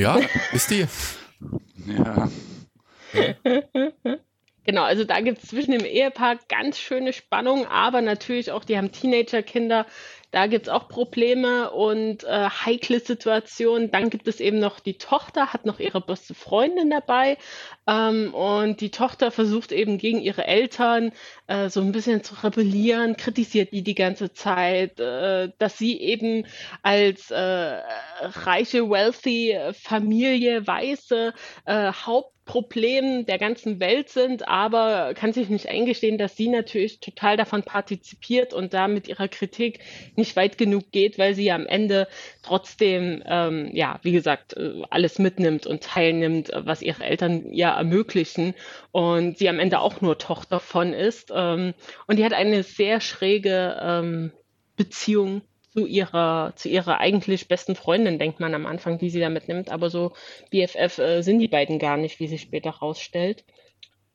[0.00, 0.20] Ja,
[0.52, 0.86] ist die.
[1.86, 2.28] ja.
[4.64, 8.78] Genau, also da gibt es zwischen dem Ehepaar ganz schöne Spannung, aber natürlich auch, die
[8.78, 9.86] haben Teenagerkinder,
[10.30, 13.92] da gibt es auch Probleme und äh, heikle Situationen.
[13.92, 17.36] Dann gibt es eben noch die Tochter, hat noch ihre beste Freundin dabei.
[17.86, 21.12] Ähm, und die Tochter versucht eben gegen ihre Eltern
[21.46, 26.46] äh, so ein bisschen zu rebellieren, kritisiert die die ganze Zeit, äh, dass sie eben
[26.82, 27.80] als äh,
[28.20, 31.32] reiche, wealthy Familie, weiße
[31.66, 37.00] äh, Haupt Problem der ganzen Welt sind, aber kann sich nicht eingestehen, dass sie natürlich
[37.00, 39.80] total davon partizipiert und da mit ihrer Kritik
[40.14, 42.06] nicht weit genug geht, weil sie am Ende
[42.42, 48.54] trotzdem, ähm, ja, wie gesagt, äh, alles mitnimmt und teilnimmt, was ihre Eltern ihr ermöglichen
[48.92, 51.32] und sie am Ende auch nur Tochter von ist.
[51.34, 51.72] Ähm,
[52.06, 54.32] und die hat eine sehr schräge ähm,
[54.76, 55.42] Beziehung
[55.74, 59.70] zu ihrer, zu ihrer eigentlich besten Freundin, denkt man am Anfang, die sie da mitnimmt.
[59.70, 60.12] Aber so
[60.50, 63.44] BFF äh, sind die beiden gar nicht, wie sich später rausstellt.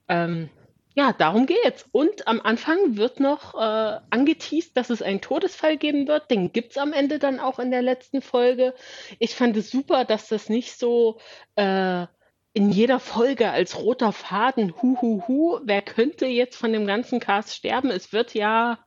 [0.07, 0.49] Ähm,
[0.95, 1.85] ja, darum geht's.
[1.91, 6.31] Und am Anfang wird noch äh, angeteased, dass es einen Todesfall geben wird.
[6.31, 8.73] Den gibt's am Ende dann auch in der letzten Folge.
[9.19, 11.19] Ich fand es super, dass das nicht so
[11.55, 12.05] äh,
[12.53, 17.19] in jeder Folge als roter Faden, hu, hu, hu, wer könnte jetzt von dem ganzen
[17.19, 17.91] Cast sterben?
[17.91, 18.79] Es wird ja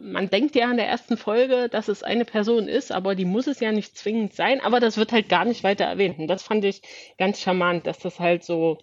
[0.00, 3.46] man denkt ja in der ersten Folge, dass es eine Person ist, aber die muss
[3.46, 4.60] es ja nicht zwingend sein.
[4.60, 6.18] Aber das wird halt gar nicht weiter erwähnt.
[6.18, 6.82] Und das fand ich
[7.18, 8.78] ganz charmant, dass das halt so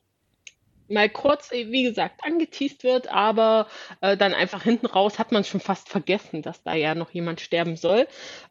[0.92, 3.68] mal kurz, wie gesagt, angeteased wird, aber
[4.02, 7.40] äh, dann einfach hinten raus hat man schon fast vergessen, dass da ja noch jemand
[7.42, 8.08] sterben soll.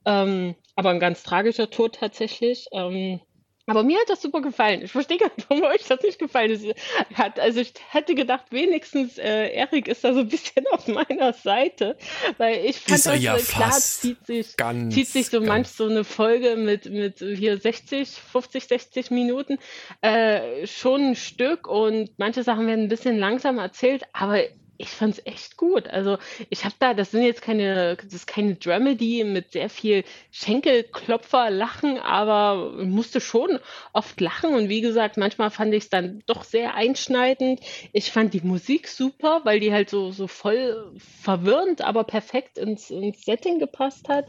[0.06, 2.66] Ähm, aber ein ganz tragischer Tod tatsächlich.
[2.72, 3.20] Ähm,
[3.66, 4.82] aber mir hat das super gefallen.
[4.82, 6.66] Ich verstehe gar nicht, warum euch das nicht gefallen ist.
[7.14, 11.32] Hat, also ich hätte gedacht, wenigstens äh, Erik ist da so ein bisschen auf meiner
[11.32, 11.96] Seite,
[12.38, 15.68] weil ich fand ist das ja äh, klar zieht sich, Ganz, zieht sich so manch
[15.68, 19.58] so eine Folge mit, mit hier 60, 50, 60 Minuten
[20.00, 24.42] äh, schon ein Stück und manche Sachen werden ein bisschen langsam erzählt, aber
[24.80, 25.88] ich fand's echt gut.
[25.88, 30.04] Also ich habe da, das sind jetzt keine, das ist keine Dramedy mit sehr viel
[30.30, 33.58] Schenkelklopfer lachen, aber musste schon
[33.92, 37.60] oft lachen und wie gesagt, manchmal fand ich es dann doch sehr einschneidend.
[37.92, 42.90] Ich fand die Musik super, weil die halt so so voll verwirrend, aber perfekt ins,
[42.90, 44.26] ins Setting gepasst hat.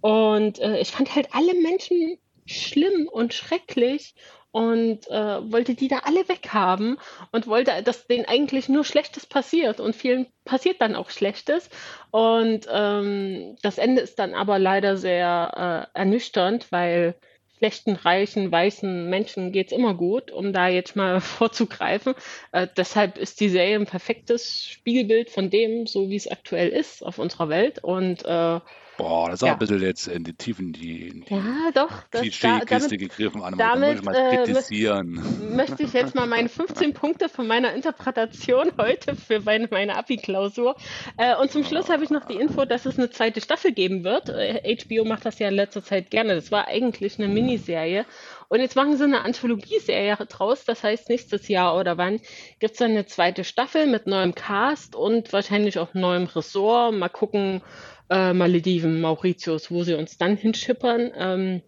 [0.00, 4.14] Und äh, ich fand halt alle Menschen schlimm und schrecklich
[4.50, 6.98] und äh, wollte die da alle weghaben
[7.32, 11.68] und wollte, dass denen eigentlich nur Schlechtes passiert und vielen passiert dann auch Schlechtes.
[12.10, 17.14] Und ähm, das Ende ist dann aber leider sehr äh, ernüchternd, weil
[17.58, 22.14] schlechten, reichen, weißen Menschen geht es immer gut, um da jetzt mal vorzugreifen.
[22.52, 27.04] Äh, deshalb ist die Serie ein perfektes Spiegelbild von dem, so wie es aktuell ist
[27.04, 27.82] auf unserer Welt.
[27.82, 28.60] Und äh,
[28.98, 29.52] Boah, das ist ja.
[29.52, 33.42] ein bisschen jetzt in die Tiefen die, die, ja, doch, das, die Kiste gegriffen.
[33.42, 35.22] Anne, damit muss ich mal kritisieren.
[35.40, 39.96] Äh, möchte ich jetzt mal meine 15 Punkte von meiner Interpretation heute für meine, meine
[39.96, 40.74] Abi-Klausur.
[41.16, 44.02] Äh, und zum Schluss habe ich noch die Info, dass es eine zweite Staffel geben
[44.02, 44.30] wird.
[44.30, 46.34] Äh, HBO macht das ja in letzter Zeit gerne.
[46.34, 48.04] Das war eigentlich eine Miniserie.
[48.48, 50.64] Und jetzt machen sie eine Anthologieserie draus.
[50.64, 52.18] Das heißt, nächstes Jahr oder wann
[52.58, 56.94] gibt es dann eine zweite Staffel mit neuem Cast und wahrscheinlich auch neuem Ressort.
[56.94, 57.62] Mal gucken,
[58.10, 61.10] äh, Malediven, Mauritius, wo sie uns dann hinschippern.
[61.16, 61.62] Ähm,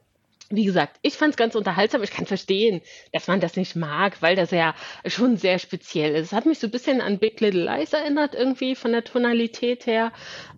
[0.50, 2.02] wie gesagt, ich fand es ganz unterhaltsam.
[2.02, 2.80] Ich kann verstehen,
[3.12, 4.74] dass man das nicht mag, weil das ja
[5.06, 6.26] schon sehr speziell ist.
[6.26, 9.86] Es hat mich so ein bisschen an Big Little Lies erinnert, irgendwie von der Tonalität
[9.86, 10.12] her.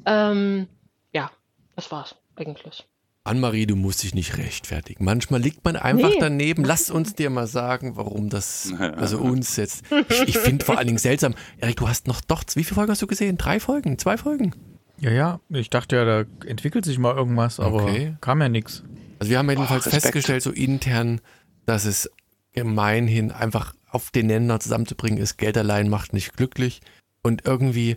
[0.06, 0.66] Ähm,
[1.12, 1.30] ja,
[1.76, 2.86] das war's eigentlich.
[3.24, 5.04] Annemarie, du musst dich nicht rechtfertigen.
[5.04, 6.16] Manchmal liegt man einfach nee.
[6.18, 6.64] daneben.
[6.64, 9.84] Lass uns dir mal sagen, warum das, also uns jetzt.
[10.08, 11.34] Ich, ich finde vor allen Dingen seltsam.
[11.58, 13.36] Erik, du hast noch doch, wie viele Folgen hast du gesehen?
[13.36, 13.98] Drei Folgen?
[13.98, 14.54] Zwei Folgen?
[15.02, 18.16] Ja, ja, ich dachte ja, da entwickelt sich mal irgendwas, aber okay.
[18.20, 18.84] kam ja nichts.
[19.18, 21.20] Also wir haben jedenfalls oh, festgestellt, so intern,
[21.66, 22.08] dass es
[22.52, 26.82] gemeinhin einfach auf den Nenner zusammenzubringen ist, Geld allein macht nicht glücklich
[27.22, 27.96] und irgendwie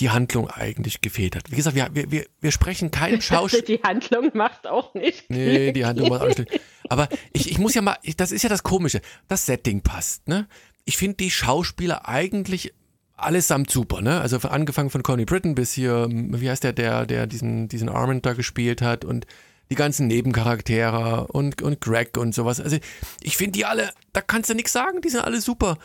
[0.00, 1.50] die Handlung eigentlich gefehlt hat.
[1.50, 3.62] Wie gesagt, wir, wir, wir sprechen keinen Schauspieler.
[3.66, 5.28] die Handlung macht auch nicht.
[5.30, 6.60] Nee, die Handlung macht auch nicht.
[6.88, 10.48] Aber ich, ich muss ja mal, das ist ja das Komische, das Setting passt, ne?
[10.84, 12.72] Ich finde die Schauspieler eigentlich
[13.16, 14.20] allesamt super, ne?
[14.20, 18.26] Also angefangen von Connie Britton bis hier, wie heißt der, der, der diesen, diesen Armand
[18.26, 19.26] da gespielt hat und
[19.70, 22.60] die ganzen Nebencharaktere und, und Greg und sowas.
[22.60, 22.76] Also
[23.22, 25.78] ich finde die alle, da kannst du nichts sagen, die sind alle super.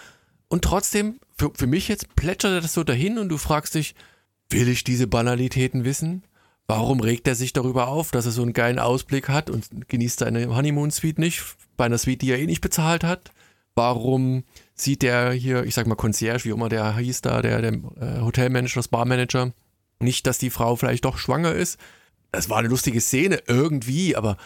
[0.50, 3.96] Und trotzdem, für, für mich jetzt plätschert das so dahin und du fragst dich,
[4.50, 6.24] will ich diese Banalitäten wissen?
[6.68, 10.20] Warum regt er sich darüber auf, dass er so einen geilen Ausblick hat und genießt
[10.20, 11.44] seine Honeymoon Suite nicht,
[11.76, 13.32] bei einer Suite, die er eh nicht bezahlt hat?
[13.82, 14.44] Warum
[14.76, 18.22] sieht der hier, ich sag mal Concierge, wie immer der hieß da, der, der äh,
[18.22, 19.54] Hotelmanager, das Barmanager,
[20.00, 21.80] nicht, dass die Frau vielleicht doch schwanger ist.
[22.32, 24.38] Es war eine lustige Szene irgendwie, aber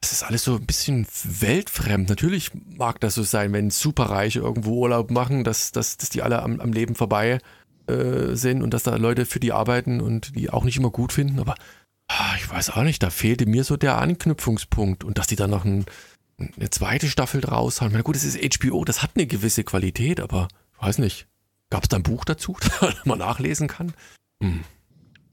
[0.00, 2.08] es ist alles so ein bisschen weltfremd.
[2.08, 6.42] Natürlich mag das so sein, wenn Superreiche irgendwo Urlaub machen, dass, dass, dass die alle
[6.42, 7.38] am, am Leben vorbei
[7.86, 11.12] äh, sind und dass da Leute für die arbeiten und die auch nicht immer gut
[11.12, 11.54] finden, aber
[12.08, 15.50] ah, ich weiß auch nicht, da fehlte mir so der Anknüpfungspunkt und dass die dann
[15.50, 15.86] noch ein
[16.40, 17.92] eine zweite Staffel draus haben.
[17.92, 21.26] Na gut, es ist HBO, das hat eine gewisse Qualität, aber ich weiß nicht.
[21.70, 23.92] Gab es da ein Buch dazu, das man nachlesen kann?
[24.42, 24.64] Hm.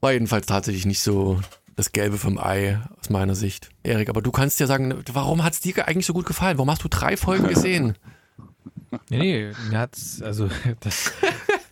[0.00, 1.40] War jedenfalls tatsächlich nicht so
[1.74, 3.70] das Gelbe vom Ei aus meiner Sicht.
[3.82, 6.58] Erik, aber du kannst ja sagen, warum hat es dir eigentlich so gut gefallen?
[6.58, 7.96] Warum hast du drei Folgen gesehen?
[9.10, 10.48] Nee, nee, mir hat's, also
[10.80, 11.12] das,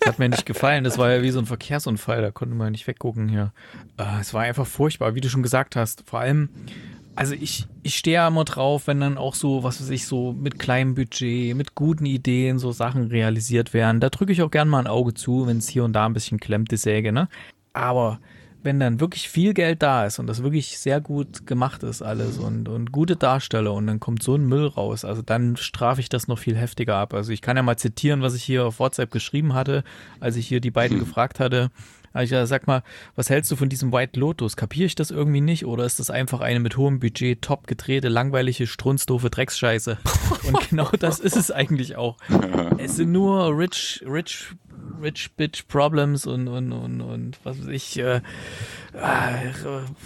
[0.07, 0.85] hat mir nicht gefallen.
[0.85, 3.53] Das war ja wie so ein Verkehrsunfall, da konnte man nicht weggucken hier.
[3.99, 6.05] Äh, es war einfach furchtbar, wie du schon gesagt hast.
[6.07, 6.51] Vor allem,
[7.16, 10.33] also ich, ich stehe ja immer drauf, wenn dann auch so, was weiß ich, so
[10.33, 14.00] mit kleinem Budget, mit guten Ideen so Sachen realisiert werden.
[14.00, 16.12] Da drücke ich auch gern mal ein Auge zu, wenn es hier und da ein
[16.12, 17.29] bisschen klemmt, die Säge, ne?
[17.72, 18.20] Aber
[18.66, 22.37] wenn dann wirklich viel Geld da ist und das wirklich sehr gut gemacht ist alles
[22.37, 26.11] und, und gute Darsteller und dann kommt so ein Müll raus, also dann strafe ich
[26.11, 27.14] das noch viel heftiger ab.
[27.14, 29.85] Also ich kann ja mal zitieren, was ich hier auf WhatsApp geschrieben hatte,
[30.20, 31.70] als ich hier die beiden gefragt hatte,
[32.22, 32.83] ich sag mal,
[33.14, 34.57] was hältst du von diesem White Lotus?
[34.57, 38.09] Kapiere ich das irgendwie nicht oder ist das einfach eine mit hohem Budget, top gedrehte,
[38.09, 39.98] langweilige, strunzdoofe Drecksscheiße?
[40.46, 42.16] Und genau das ist es eigentlich auch.
[42.79, 44.48] Es sind nur rich, rich,
[45.00, 48.20] rich bitch Problems und, und, und, und was weiß ich, äh, äh,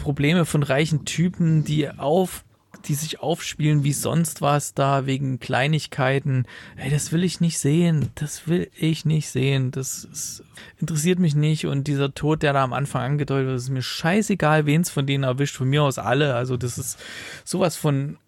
[0.03, 2.45] Probleme von reichen Typen, die auf
[2.87, 6.47] die sich aufspielen wie sonst was da wegen Kleinigkeiten.
[6.77, 8.11] Ey, das will ich nicht sehen.
[8.15, 9.71] Das will ich nicht sehen.
[9.71, 10.45] Das ist,
[10.79, 11.67] interessiert mich nicht.
[11.67, 15.07] Und dieser Tod, der da am Anfang angedeutet wird, ist mir scheißegal, wen es von
[15.07, 15.57] denen erwischt.
[15.57, 16.35] Von mir aus alle.
[16.35, 16.99] Also das ist
[17.45, 18.19] sowas von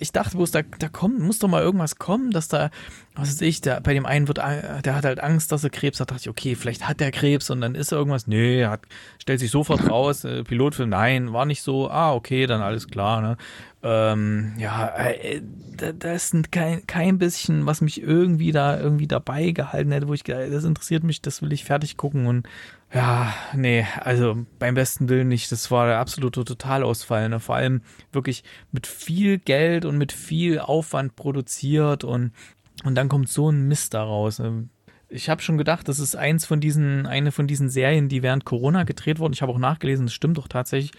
[0.00, 2.70] ich dachte bloß, da, da kommt, muss doch mal irgendwas kommen, dass da,
[3.14, 5.70] was weiß ich, der, bei dem einen wird, äh, der hat halt Angst, dass er
[5.70, 6.10] Krebs hat.
[6.10, 8.26] Da dachte ich, okay, vielleicht hat der Krebs und dann ist er irgendwas.
[8.26, 8.82] Nee, hat,
[9.18, 11.90] stellt sich sofort raus, äh, Pilotfilm, nein, war nicht so.
[11.90, 13.38] Ah, okay, dann alles klar, ne?
[13.88, 15.42] Ähm, ja, äh,
[15.76, 20.14] da, da ist kein, kein bisschen, was mich irgendwie da irgendwie dabei gehalten hätte, wo
[20.14, 22.48] ich das interessiert mich, das will ich fertig gucken und
[22.92, 25.52] ja, nee, also beim besten Willen nicht.
[25.52, 27.28] Das war der absolute Totalausfall.
[27.28, 27.40] Ne?
[27.40, 32.32] Vor allem wirklich mit viel Geld und mit viel Aufwand produziert und,
[32.84, 34.38] und dann kommt so ein Mist daraus.
[34.38, 34.68] Ne?
[35.08, 38.44] Ich habe schon gedacht, das ist eins von diesen, eine von diesen Serien, die während
[38.44, 39.32] Corona gedreht wurden.
[39.32, 40.92] Ich habe auch nachgelesen, das stimmt doch tatsächlich.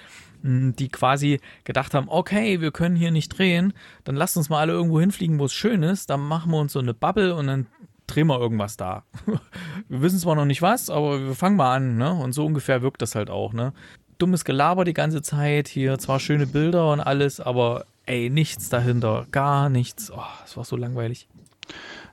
[0.44, 3.74] Die quasi gedacht haben, okay, wir können hier nicht drehen,
[4.04, 6.74] dann lasst uns mal alle irgendwo hinfliegen, wo es schön ist, dann machen wir uns
[6.74, 7.68] so eine Bubble und dann
[8.08, 9.04] drehen wir irgendwas da.
[9.90, 12.14] wir wissen zwar noch nicht was, aber wir fangen mal an, ne?
[12.14, 13.74] Und so ungefähr wirkt das halt auch, ne?
[14.18, 19.28] Dummes Gelaber die ganze Zeit, hier zwar schöne Bilder und alles, aber ey, nichts dahinter,
[19.32, 20.12] gar nichts.
[20.12, 21.28] Oh, das war so langweilig.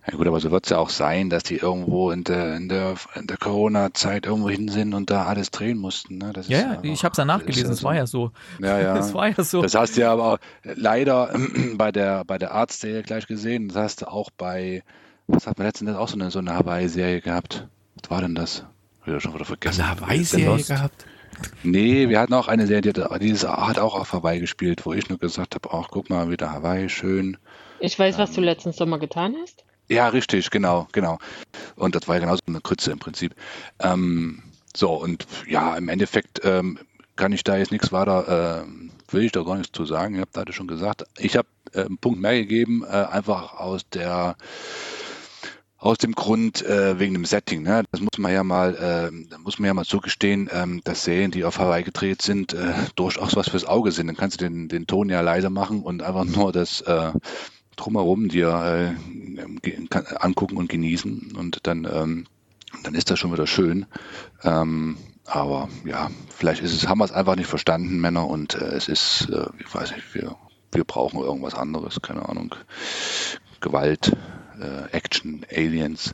[0.07, 2.69] Ja gut, aber so wird es ja auch sein, dass die irgendwo in der, in
[2.69, 6.19] der, in der Corona-Zeit irgendwo hin sind und da alles drehen mussten.
[6.19, 6.33] Ne?
[6.35, 8.31] Das ja, ja ich habe es ja nachgelesen, es war ja so.
[8.61, 8.95] Ja, ja.
[9.05, 9.63] Das war ja so.
[9.63, 11.35] Das hast du ja aber leider
[11.77, 13.69] bei der, bei der Arztserie gleich gesehen.
[13.69, 14.83] Das hast du auch bei,
[15.27, 17.67] was hat man letztens auch so eine, so eine Hawaii-Serie gehabt?
[18.03, 18.67] Was war denn das?
[19.03, 19.83] Ich habe schon wieder vergessen.
[19.83, 21.07] Eine Hawaii-Serie gehabt?
[21.63, 25.19] Nee, wir hatten auch eine Serie, die hat, auch auf Hawaii gespielt, wo ich nur
[25.19, 27.39] gesagt habe, ach, guck mal, wieder Hawaii, schön.
[27.81, 29.65] Ich weiß, was du ähm, letzten Sommer getan hast.
[29.89, 31.19] Ja, richtig, genau, genau.
[31.77, 33.35] Und das war ja genauso eine Krütze im Prinzip.
[33.81, 34.43] Ähm,
[34.75, 36.79] so, und ja, im Endeffekt ähm,
[37.17, 40.15] kann ich da jetzt nichts weiter, äh, will ich da gar nichts zu sagen.
[40.15, 41.05] Ich habe da schon gesagt.
[41.19, 44.37] Ich habe äh, einen Punkt mehr gegeben, äh, einfach aus der
[45.85, 47.63] aus dem Grund äh, wegen dem Setting.
[47.63, 47.85] Ne?
[47.93, 51.45] Das muss man ja mal, äh, muss man ja mal zugestehen, ähm, dass Serien, die
[51.45, 54.07] auf Hawaii gedreht sind, äh, durchaus was fürs Auge sind.
[54.07, 57.13] Dann kannst du den, den Ton ja leiser machen und einfach nur das äh,
[57.77, 58.95] drumherum dir
[59.65, 62.27] äh, angucken und genießen und dann, ähm,
[62.83, 63.87] dann ist das schon wieder schön.
[64.43, 68.65] Ähm, aber ja, vielleicht ist es, haben wir es einfach nicht verstanden, Männer, und äh,
[68.65, 70.37] es ist, äh, ich weiß nicht, wir,
[70.73, 72.55] wir brauchen irgendwas anderes, keine Ahnung.
[73.61, 74.13] Gewalt,
[74.61, 76.13] äh, Action, Aliens.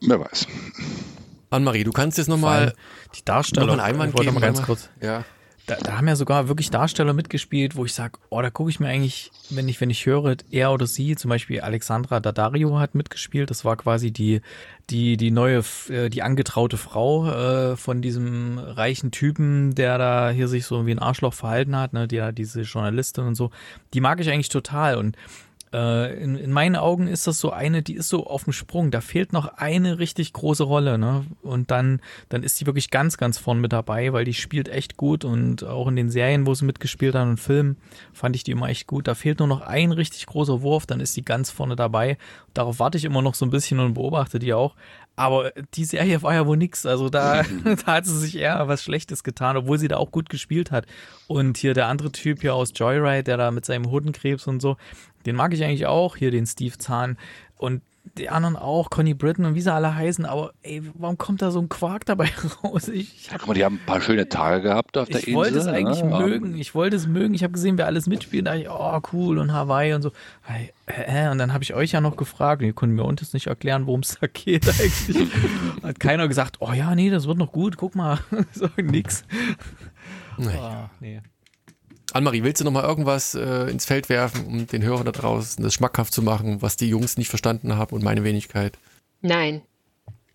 [0.00, 0.46] Wer weiß.
[1.50, 2.74] Anne-Marie, du kannst jetzt nochmal
[3.14, 4.34] die Darsteller noch einen Einwand geben.
[4.34, 4.90] Mal ganz kurz.
[5.00, 5.24] Ja.
[5.68, 8.80] Da, da, haben ja sogar wirklich Darsteller mitgespielt, wo ich sage, oh, da gucke ich
[8.80, 12.94] mir eigentlich, wenn ich, wenn ich höre, er oder sie, zum Beispiel Alexandra Daddario hat
[12.94, 13.50] mitgespielt.
[13.50, 14.40] Das war quasi die,
[14.88, 20.48] die, die neue, äh, die angetraute Frau äh, von diesem reichen Typen, der da hier
[20.48, 23.50] sich so wie ein Arschloch verhalten hat, ne, die, diese Journalistin und so.
[23.92, 25.16] Die mag ich eigentlich total und
[25.72, 28.90] äh, in, in meinen Augen ist das so eine, die ist so auf dem Sprung.
[28.90, 31.24] Da fehlt noch eine richtig große Rolle, ne?
[31.42, 34.96] Und dann, dann ist die wirklich ganz, ganz vorn mit dabei, weil die spielt echt
[34.96, 37.76] gut und auch in den Serien, wo sie mitgespielt hat und Filmen,
[38.12, 39.08] fand ich die immer echt gut.
[39.08, 42.18] Da fehlt nur noch ein richtig großer Wurf, dann ist die ganz vorne dabei.
[42.54, 44.74] Darauf warte ich immer noch so ein bisschen und beobachte die auch.
[45.18, 46.86] Aber die Serie war ja wohl nix.
[46.86, 50.28] Also da, da hat sie sich eher was Schlechtes getan, obwohl sie da auch gut
[50.28, 50.86] gespielt hat.
[51.26, 54.76] Und hier der andere Typ hier aus Joyride, der da mit seinem Hodenkrebs und so,
[55.28, 57.16] den mag ich eigentlich auch, hier den Steve Zahn.
[57.56, 57.82] Und
[58.16, 61.50] die anderen auch, Conny Britton und wie sie alle heißen, aber ey, warum kommt da
[61.50, 62.30] so ein Quark dabei
[62.64, 62.88] raus?
[62.88, 65.30] Ich, ja, guck mal, die haben ein paar schöne Tage gehabt auf der ich Insel.
[65.30, 66.18] Ich wollte es eigentlich ja.
[66.18, 67.34] mögen, ich wollte es mögen.
[67.34, 70.08] Ich habe gesehen, wer alles mitspielt, da dachte ich, oh cool und Hawaii und so.
[70.08, 73.86] Und dann habe ich euch ja noch gefragt, und ihr konntet mir uns nicht erklären,
[73.86, 75.28] worum es da geht eigentlich.
[75.82, 78.18] Hat keiner gesagt, oh ja, nee, das wird noch gut, guck mal,
[78.52, 79.24] so nix.
[80.38, 80.46] Nee.
[80.56, 81.20] Oh, nee.
[82.12, 85.62] Annemarie, willst du noch mal irgendwas äh, ins Feld werfen, um den Hörern da draußen
[85.62, 88.78] das schmackhaft zu machen, was die Jungs nicht verstanden haben und meine Wenigkeit?
[89.20, 89.62] Nein.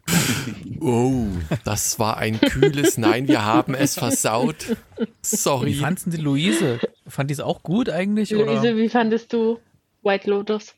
[0.82, 1.28] oh,
[1.64, 3.28] das war ein kühles Nein.
[3.28, 4.76] Wir haben es versaut.
[5.22, 5.72] Sorry.
[5.72, 6.80] Wie fandest du Luise?
[7.08, 8.32] Fand die es auch gut eigentlich?
[8.32, 8.78] Luise, oder?
[8.78, 9.60] wie fandest du
[10.04, 10.76] White Lotus?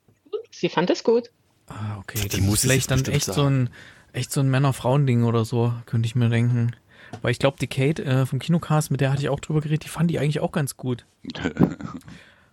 [0.51, 1.31] Sie fand es gut.
[1.67, 2.27] Ah, okay.
[2.27, 3.69] Die muss vielleicht dann echt so ein,
[4.13, 6.75] echt so ein Männer-Frauen-Ding oder so, könnte ich mir denken.
[7.21, 9.83] Weil ich glaube, die Kate äh, vom Kinocast, mit der hatte ich auch drüber geredet,
[9.83, 11.05] die fand die eigentlich auch ganz gut.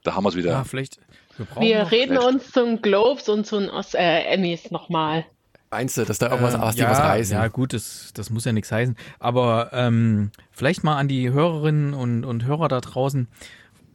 [0.03, 0.51] da haben wir es wieder.
[0.51, 0.99] Ja, vielleicht.
[1.37, 2.27] Wir, wir reden vielleicht.
[2.27, 5.25] uns zum Globes und zu den äh, Emmys nochmal.
[5.73, 7.35] Meinst du, dass da irgendwas, äh, ja, was reißen?
[7.35, 8.95] Ja, gut, das, das muss ja nichts heißen.
[9.19, 13.27] Aber ähm, vielleicht mal an die Hörerinnen und, und Hörer da draußen.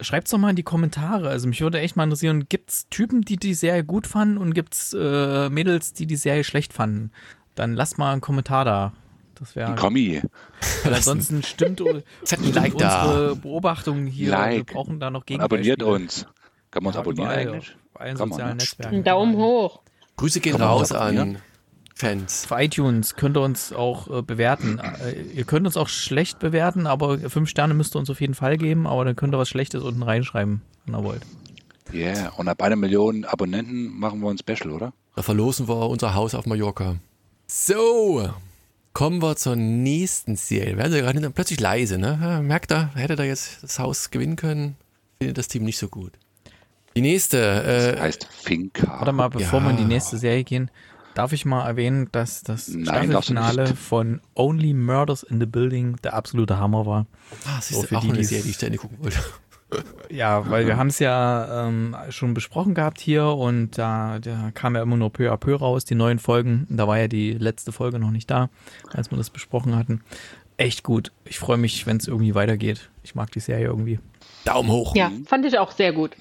[0.01, 1.29] Schreibt's doch mal in die Kommentare.
[1.29, 4.93] Also mich würde echt mal interessieren, gibt's Typen, die die Serie gut fanden und gibt's
[4.93, 7.11] äh, Mädels, die die Serie schlecht fanden?
[7.53, 8.93] Dann lasst mal einen Kommentar da.
[9.39, 9.75] Das wäre.
[9.75, 10.21] Kommi.
[10.83, 11.81] Weil ansonsten stimmt,
[12.23, 13.33] stimmt like unsere da.
[13.35, 14.31] Beobachtung hier.
[14.31, 14.67] Like.
[14.67, 15.41] Wir brauchen da noch gegen.
[15.41, 16.25] Abonniert uns.
[16.71, 17.75] Kann man uns ja, abonnieren überall, eigentlich?
[17.93, 18.63] Auf allen Kann sozialen man, ne?
[18.63, 18.95] Netzwerken.
[18.95, 19.81] Einen Daumen hoch.
[20.17, 21.37] Grüße gehen raus an
[21.97, 22.47] Fans.
[22.49, 24.79] Auf iTunes könnt ihr uns auch äh, bewerten.
[24.79, 28.35] Äh, ihr könnt uns auch schlecht bewerten, aber fünf Sterne müsst ihr uns auf jeden
[28.35, 31.23] Fall geben, aber dann könnt ihr was Schlechtes unten reinschreiben, wenn ihr wollt.
[31.91, 32.33] Ja, yeah.
[32.37, 34.93] und ab einer Million Abonnenten machen wir ein Special, oder?
[35.15, 36.97] Da verlosen wir unser Haus auf Mallorca.
[37.47, 38.29] So,
[38.97, 40.75] Kommen wir zur nächsten Serie.
[40.75, 42.41] Werden sie gerade plötzlich leise, ne?
[42.43, 44.75] Merkt er, hätte da jetzt das Haus gewinnen können,
[45.19, 46.13] findet das Team nicht so gut.
[46.95, 47.37] Die nächste.
[47.37, 48.87] Äh, das heißt Finca.
[48.87, 49.65] Warte mal, bevor ja.
[49.65, 50.71] wir in die nächste Serie gehen,
[51.13, 56.15] darf ich mal erwähnen, dass das Nein, Staffelfinale von Only Murders in the Building der
[56.15, 57.05] absolute Hammer war.
[57.45, 59.19] Ah, das ist so, für auch die, eine Serie, die ich da gucken wollte.
[60.09, 64.75] Ja, weil wir haben es ja ähm, schon besprochen gehabt hier und da, da kam
[64.75, 66.65] ja immer nur peu à peu raus, die neuen Folgen.
[66.69, 68.49] Da war ja die letzte Folge noch nicht da,
[68.93, 70.01] als wir das besprochen hatten.
[70.55, 71.11] echt gut.
[71.25, 72.89] Ich freue mich, wenn es irgendwie weitergeht.
[73.03, 73.99] Ich mag die Serie irgendwie.
[74.45, 74.95] Daumen hoch.
[74.95, 76.15] Ja, fand ich auch sehr gut.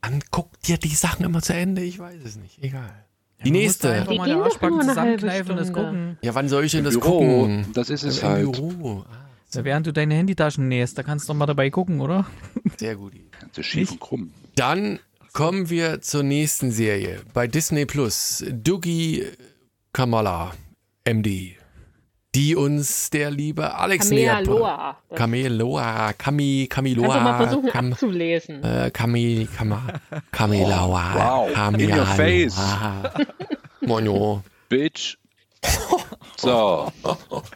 [0.00, 1.82] Dann guck dir die Sachen immer zu Ende.
[1.82, 2.62] Ich weiß es nicht.
[2.62, 3.04] Egal.
[3.44, 3.92] Die da nächste.
[3.92, 6.18] Einfach Die mal gehen doch nur eine zusammenkneifen und das halbe gucken.
[6.22, 7.66] Ja, wann soll ich denn das Büro, gucken?
[7.74, 8.52] das ist es Im halt.
[8.52, 9.04] Büro.
[9.06, 12.26] Ah, Ja, während du deine Handytaschen nähst, da kannst du doch mal dabei gucken, oder?
[12.76, 13.12] sehr gut.
[13.56, 14.32] Ist schief und krumm.
[14.56, 14.98] Dann
[15.32, 17.20] kommen wir zur nächsten Serie.
[17.32, 18.44] Bei Disney Plus.
[18.50, 19.24] Dougie
[19.92, 20.52] Kamala,
[21.04, 21.54] MD.
[22.34, 24.96] Die uns der liebe Alex näher Kamea Loa.
[25.08, 27.06] Das Kameloa, Kami, Kamiloa.
[27.06, 28.62] kannst du mal versuchen Kam, abzulesen.
[28.62, 29.82] äh, Kami, Kama,
[30.30, 31.48] Kamilawa.
[31.48, 32.56] Wow, in your face.
[33.80, 34.44] Mono.
[34.68, 35.16] Bitch.
[36.36, 36.92] So,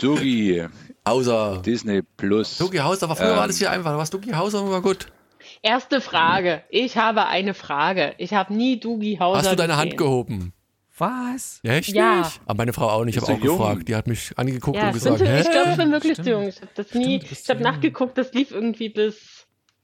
[0.00, 0.66] Dugi,
[1.04, 2.58] Außer Disney Plus.
[2.58, 3.34] Dougie Hauser war früher Ähm.
[3.36, 3.96] war alles hier einfach.
[3.96, 5.06] Was Dougie Hauser war gut.
[5.62, 6.62] Erste Frage.
[6.70, 8.14] Ich habe eine Frage.
[8.18, 9.96] Ich habe nie Dugi Hauser Hast du deine Hand gesehen.
[9.98, 10.52] gehoben?
[10.98, 11.58] Was?
[11.64, 12.18] Echt Ja.
[12.18, 12.40] nicht?
[12.44, 13.16] Aber meine Frau auch nicht.
[13.16, 13.58] Ich habe auch jung?
[13.58, 13.88] gefragt.
[13.88, 15.42] Die hat mich angeguckt Ja, und ich gesagt, ich hä?
[15.50, 16.26] glaube, ich bin wirklich Stimmt.
[16.26, 16.48] zu jung.
[16.48, 19.32] Ich habe das nie, Stimmt, ich nachgeguckt, das lief irgendwie bis,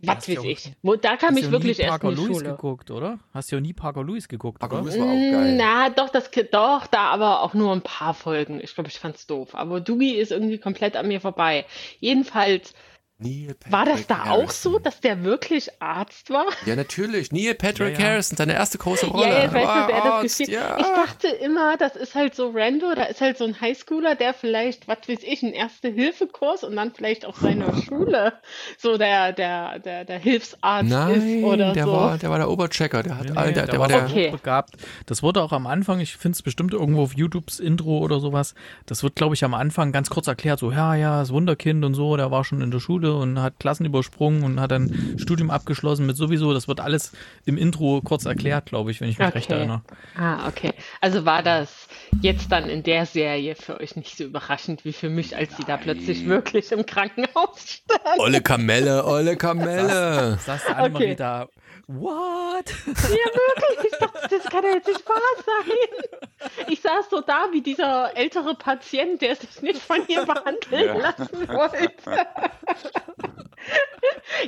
[0.01, 0.73] was weiß ich.
[0.83, 2.51] Wo, da kam Hast ich wirklich erst Parker in die Lewis Schule.
[2.51, 3.19] geguckt, oder?
[3.35, 4.85] Hast du ja nie Parker Lewis geguckt, Parker oder?
[4.85, 5.57] Lewis war auch geil.
[5.57, 8.61] Na, doch, das doch, da aber auch nur ein paar Folgen.
[8.63, 9.55] Ich glaube, ich fand's doof.
[9.55, 11.65] Aber Dugi ist irgendwie komplett an mir vorbei.
[11.99, 12.75] Jedenfalls,
[13.21, 14.73] Neil war das Patrick da auch Harrison.
[14.75, 16.47] so, dass der wirklich Arzt war?
[16.67, 17.33] Ja, natürlich.
[17.33, 18.11] Neil Patrick Ja, ja.
[18.13, 19.27] Harrison, seine erste große Rolle.
[19.29, 20.79] Ja, ja, ich weiß War nicht, wer das gespielt ja.
[20.79, 24.35] Ich dachte immer, das ist halt so Rando, da ist halt so ein Highschooler, der
[24.35, 28.35] vielleicht, was weiß ich, einen Erste-Hilfe-Kurs und dann vielleicht auf seiner Schule
[28.79, 31.93] so der, der, der, der Hilfsarzt Nein, ist oder der, so.
[31.93, 33.03] war, der war der Oberchecker.
[33.03, 34.05] Der, hat, Nee, all- der, der der war der.
[34.05, 34.31] Okay.
[34.31, 34.75] begabt.
[35.07, 38.55] Das wurde auch am Anfang, ich finde es bestimmt irgendwo auf YouTubes Intro oder sowas,
[38.87, 41.95] das wird, glaube ich, am Anfang ganz kurz erklärt, so, ja, ja, das Wunderkind und
[41.95, 45.51] so, der war schon in der Schule und hat Klassen übersprungen und hat dann Studium
[45.51, 47.13] abgeschlossen mit sowieso, das wird alles
[47.45, 49.55] im Intro kurz erklärt, glaube ich, wenn ich mich recht Okay.
[49.59, 49.83] erinnere.
[50.15, 50.73] Ah, okay.
[51.01, 51.87] Also war das
[52.21, 55.65] jetzt dann in der Serie für euch nicht so überraschend wie für mich, als sie
[55.65, 58.19] da plötzlich wirklich im Krankenhaus stand.
[58.19, 60.39] Olle Kamelle, olle Kamelle.
[60.39, 61.17] Saß der Annemarie Okay.
[61.17, 61.49] da,
[61.89, 62.65] what?
[62.87, 63.93] Ja, wirklich.
[63.93, 66.51] Ich dachte, das kann ja jetzt nicht wahr sein.
[66.69, 70.95] Ich saß so da wie dieser ältere Patient, der sich nicht von ihr behandeln Ja.
[70.97, 72.27] lassen wollte.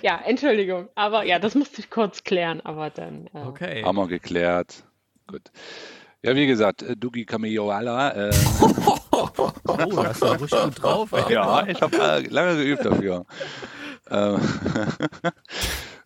[0.03, 0.88] ja, Entschuldigung.
[0.94, 2.61] Aber ja, das musste ich kurz klären.
[2.62, 3.26] Aber dann.
[3.35, 3.83] Äh, Okay.
[3.85, 4.85] Haben wir geklärt.
[5.26, 5.42] Gut.
[6.22, 8.29] Ja, wie gesagt, äh, Dugi Kameyoala.
[8.29, 8.31] Äh,
[9.12, 9.29] Oh,
[9.66, 11.12] da hast du ja richtig gut drauf.
[11.12, 11.33] Ey.
[11.35, 13.26] ja, ich habe äh, lange geübt dafür.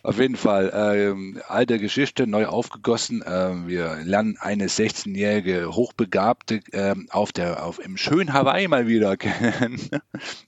[0.04, 3.24] Auf jeden Fall, ähm, alte Geschichte, neu aufgegossen.
[3.26, 9.16] Ähm, wir lernen eine 16-jährige Hochbegabte ähm, auf der, auf, im schönen Hawaii mal wieder
[9.16, 9.80] kennen.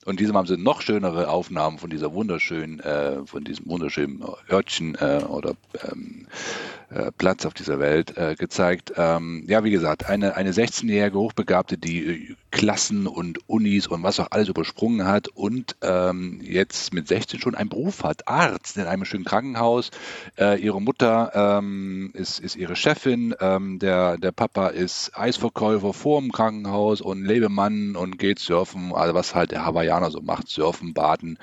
[0.05, 4.93] Und diesem haben sie noch schönere Aufnahmen von dieser wunderschönen, äh, von diesem wunderschönen Örtchen
[4.93, 5.55] äh, oder
[5.91, 6.27] ähm,
[6.89, 8.93] äh, Platz auf dieser Welt äh, gezeigt.
[8.95, 14.19] Ähm, ja, wie gesagt, eine, eine 16-jährige Hochbegabte, die äh, Klassen und Unis und was
[14.21, 18.85] auch alles übersprungen hat und ähm, jetzt mit 16 schon einen Beruf hat, Arzt in
[18.85, 19.91] einem schönen Krankenhaus.
[20.37, 26.21] Äh, ihre Mutter ähm, ist, ist ihre Chefin, ähm, der, der Papa ist Eisverkäufer vor
[26.21, 30.93] dem Krankenhaus und Lebemann und geht surfen, also was halt der Hawaiianer so macht, surfen,
[30.93, 31.37] baden,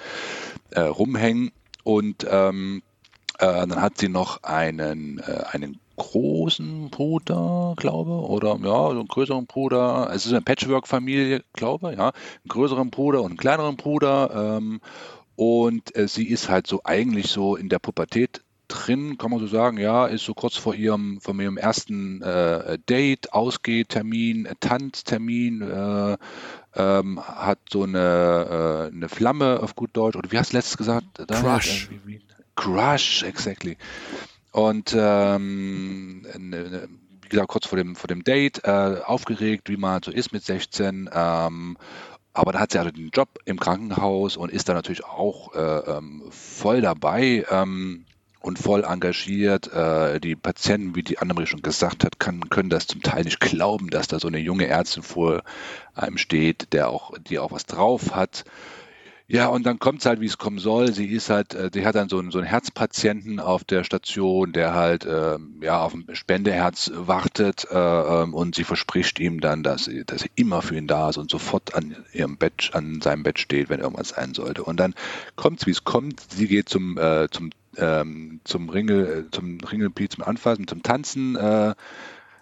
[0.71, 1.53] äh, rumhängen
[1.83, 2.94] und ähm, äh,
[3.39, 9.47] dann hat sie noch einen, äh, einen großen Bruder, glaube oder ja, so einen größeren
[9.47, 10.11] Bruder.
[10.13, 14.57] Es ist eine Patchwork-Familie, glaube ja, einen größeren Bruder und einen kleineren Bruder.
[14.59, 14.81] Ähm,
[15.37, 19.47] und äh, sie ist halt so eigentlich so in der Pubertät drin, kann man so
[19.47, 25.61] sagen, ja, ist so kurz vor ihrem, von ihrem ersten äh, Date, Ausgehtermin, äh, Tanztermin,
[25.63, 26.17] äh,
[26.77, 30.77] ähm, hat so eine, äh, eine Flamme auf gut Deutsch, oder wie hast du letztes
[30.77, 31.05] gesagt?
[31.29, 31.89] Crush.
[31.91, 32.21] Äh, wie- wie-
[32.57, 33.77] Crush, exactly.
[34.53, 36.89] Und ähm, ne, ne,
[37.23, 40.45] wie gesagt, kurz vor dem, vor dem Date, äh, aufgeregt, wie man so ist mit
[40.45, 41.11] 16.
[41.13, 41.77] Ähm,
[42.33, 45.91] aber da hat sie also den Job im Krankenhaus und ist da natürlich auch äh,
[45.91, 48.07] ähm, voll dabei ähm,
[48.41, 49.73] und voll engagiert.
[49.73, 53.41] Äh, die Patienten, wie die Annemarie schon gesagt hat, kann, können das zum Teil nicht
[53.41, 55.43] glauben, dass da so eine junge Ärztin vor
[55.95, 58.45] einem steht, der auch, die auch was drauf hat.
[59.27, 60.93] Ja, und dann kommt es halt, wie es kommen soll.
[60.93, 64.53] Sie ist halt, äh, die hat dann so einen, so einen Herzpatienten auf der Station,
[64.53, 69.63] der halt ähm, ja auf ein Spendeherz wartet äh, ähm, und sie verspricht ihm dann,
[69.63, 73.01] dass sie, dass sie immer für ihn da ist und sofort an ihrem Bett, an
[73.01, 74.63] seinem Bett steht, wenn irgendwas sein sollte.
[74.63, 74.95] Und dann
[75.37, 76.21] kommt es, wie es kommt.
[76.31, 81.37] Sie geht zum äh, zum ähm, zum Ringel, äh, zum Ringelpiet zum Anfassen, zum Tanzen.
[81.37, 81.75] Äh,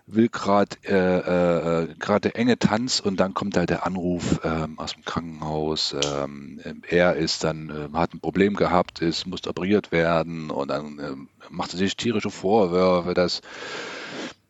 [0.07, 4.79] will gerade äh, äh, gerade der enge Tanz und dann kommt halt der Anruf ähm,
[4.79, 5.95] aus dem Krankenhaus.
[6.05, 10.99] Ähm, er ist dann äh, hat ein Problem gehabt, ist muss operiert werden und dann
[10.99, 13.41] ähm, macht er sich tierische Vorwürfe, dass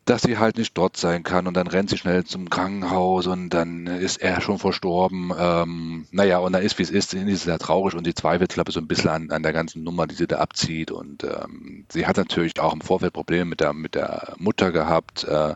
[0.05, 3.49] dass sie halt nicht dort sein kann und dann rennt sie schnell zum Krankenhaus und
[3.51, 5.31] dann ist er schon verstorben.
[5.37, 8.53] Ähm, naja, und dann ist wie es ist, sie ist sehr traurig und sie zweifelt,
[8.53, 10.91] glaube ich, so ein bisschen an, an der ganzen Nummer, die sie da abzieht.
[10.91, 15.23] Und ähm, sie hat natürlich auch im Vorfeld Probleme mit der, mit der Mutter gehabt,
[15.23, 15.55] äh,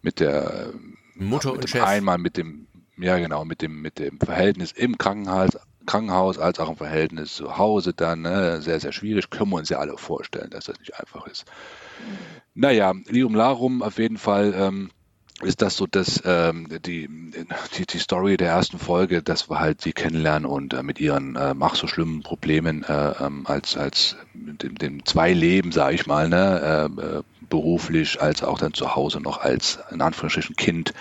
[0.00, 0.70] mit der
[1.14, 1.84] Mutter mit und Chef.
[1.84, 2.66] einmal mit dem,
[2.96, 7.58] ja genau, mit dem, mit dem Verhältnis im Krankenhaus, Krankenhaus als auch im Verhältnis zu
[7.58, 9.28] Hause dann, ne, sehr, sehr schwierig.
[9.28, 11.44] Können wir uns ja alle vorstellen, dass das nicht einfach ist.
[12.54, 14.90] Naja, Lirum Larum auf jeden Fall ähm,
[15.42, 17.08] ist das so, dass ähm, die,
[17.76, 21.36] die, die Story der ersten Folge, dass wir halt sie kennenlernen und äh, mit ihren
[21.36, 26.06] äh, ach so schlimmen Problemen äh, ähm, als, als dem, dem zwei Leben, sage ich
[26.06, 30.94] mal, ne, äh, äh, beruflich als auch dann zu Hause noch als in Anführungsstrichen Kind,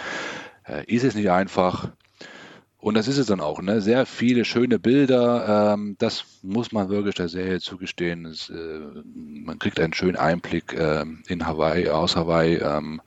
[0.67, 1.89] äh, ist es nicht einfach.
[2.81, 3.79] Und das ist es dann auch, ne?
[3.79, 5.73] Sehr viele schöne Bilder.
[5.73, 8.25] Ähm, das muss man wirklich der Serie zugestehen.
[8.25, 8.79] Es, äh,
[9.15, 12.55] man kriegt einen schönen Einblick ähm, in Hawaii, aus Hawaii.
[12.55, 12.99] Ähm,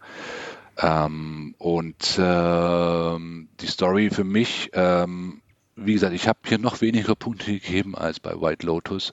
[0.80, 5.40] ähm, und ähm, die Story für mich, ähm,
[5.74, 9.12] wie gesagt, ich habe hier noch weniger Punkte gegeben als bei White Lotus.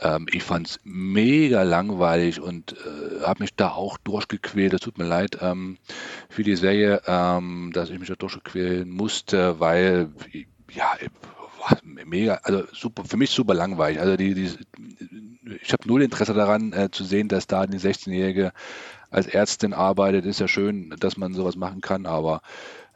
[0.00, 4.72] Ähm, ich fand es mega langweilig und äh, habe mich da auch durchgequält.
[4.74, 5.78] Es tut mir leid ähm,
[6.28, 10.10] für die Serie, ähm, dass ich mich da durchquälen musste, weil
[10.72, 10.92] ja,
[11.82, 14.00] mega, also super, für mich super langweilig.
[14.00, 14.50] Also die, die
[15.62, 18.52] ich habe null Interesse daran äh, zu sehen, dass da die 16-Jährige
[19.10, 20.24] als Ärztin arbeitet.
[20.24, 22.42] Ist ja schön, dass man sowas machen kann, aber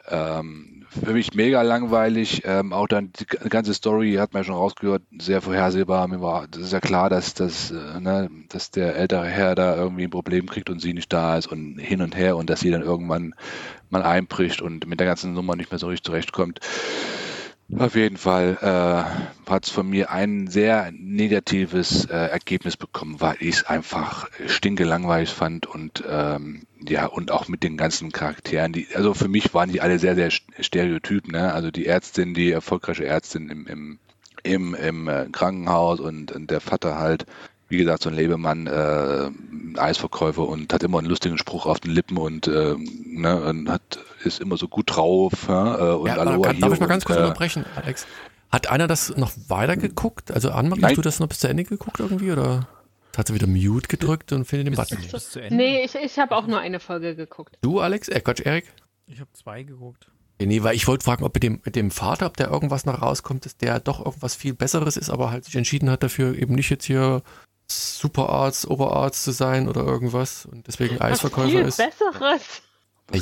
[0.08, 2.42] ähm, für mich mega langweilig.
[2.44, 6.06] Ähm, auch dann die ganze Story hat man ja schon rausgehört, sehr vorhersehbar.
[6.08, 9.76] Mir war, das ist ja klar, dass, dass, äh, ne, dass der ältere Herr da
[9.76, 12.60] irgendwie ein Problem kriegt und sie nicht da ist und hin und her und dass
[12.60, 13.34] sie dann irgendwann
[13.90, 16.60] mal einbricht und mit der ganzen Nummer nicht mehr so richtig zurechtkommt.
[17.78, 23.36] Auf jeden Fall äh, hat es von mir ein sehr negatives äh, Ergebnis bekommen, weil
[23.40, 28.72] ich es einfach stinkelangweilig fand und ähm, ja und auch mit den ganzen Charakteren.
[28.72, 31.28] Die, also für mich waren die alle sehr sehr stereotyp.
[31.28, 31.52] Ne?
[31.52, 33.98] Also die Ärztin, die erfolgreiche Ärztin im im
[34.44, 37.24] im, im äh, Krankenhaus und, und der Vater halt
[37.74, 39.30] wie gesagt, so ein Lebemann, äh,
[39.76, 43.98] Eisverkäufer und hat immer einen lustigen Spruch auf den Lippen und, äh, ne, und hat,
[44.24, 45.32] ist immer so gut drauf.
[45.48, 47.64] Ja, äh, und Ja, Aloha kann, darf ich mal hier ganz und, kurz äh, unterbrechen,
[47.74, 48.06] Alex?
[48.50, 50.30] Hat einer das noch weiter geguckt?
[50.30, 50.80] Also Nein.
[50.82, 52.30] hast du das noch bis zu Ende geguckt irgendwie?
[52.30, 52.68] Oder
[53.16, 55.50] hat sie wieder Mute gedrückt und findet den Button nicht?
[55.50, 57.58] Nee, ich, ich habe auch nur eine Folge geguckt.
[57.62, 58.08] Du, Alex?
[58.08, 58.72] Äh, Quatsch, Erik?
[59.06, 60.06] Ich habe zwei geguckt.
[60.40, 62.86] Ja, Nee, weil ich wollte fragen, ob mit dem, mit dem Vater, ob der irgendwas
[62.86, 66.36] noch rauskommt, dass der doch irgendwas viel Besseres ist, aber halt sich entschieden hat dafür,
[66.36, 67.22] eben nicht jetzt hier
[67.68, 71.76] Superarzt, Oberarzt zu sein oder irgendwas und deswegen Was Eisverkäufer viel ist.
[71.78, 72.62] Besseres.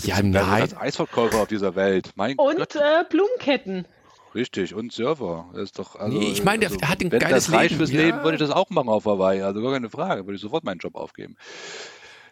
[0.04, 0.44] Ja, nein.
[0.62, 2.10] als Eisverkäufer auf dieser Welt?
[2.14, 3.86] Mein Und Gott, äh, Blumenketten.
[4.34, 4.74] richtig.
[4.74, 5.46] Und Surfer.
[5.52, 7.70] Das ist doch, also, Nee, ich meine, der also, hat ein wenn geiles das reicht
[7.70, 8.00] Leben, fürs ja.
[8.00, 9.42] Leben, würde ich das auch machen auf Hawaii.
[9.42, 10.24] Also gar keine Frage.
[10.26, 11.36] Würde ich sofort meinen Job aufgeben.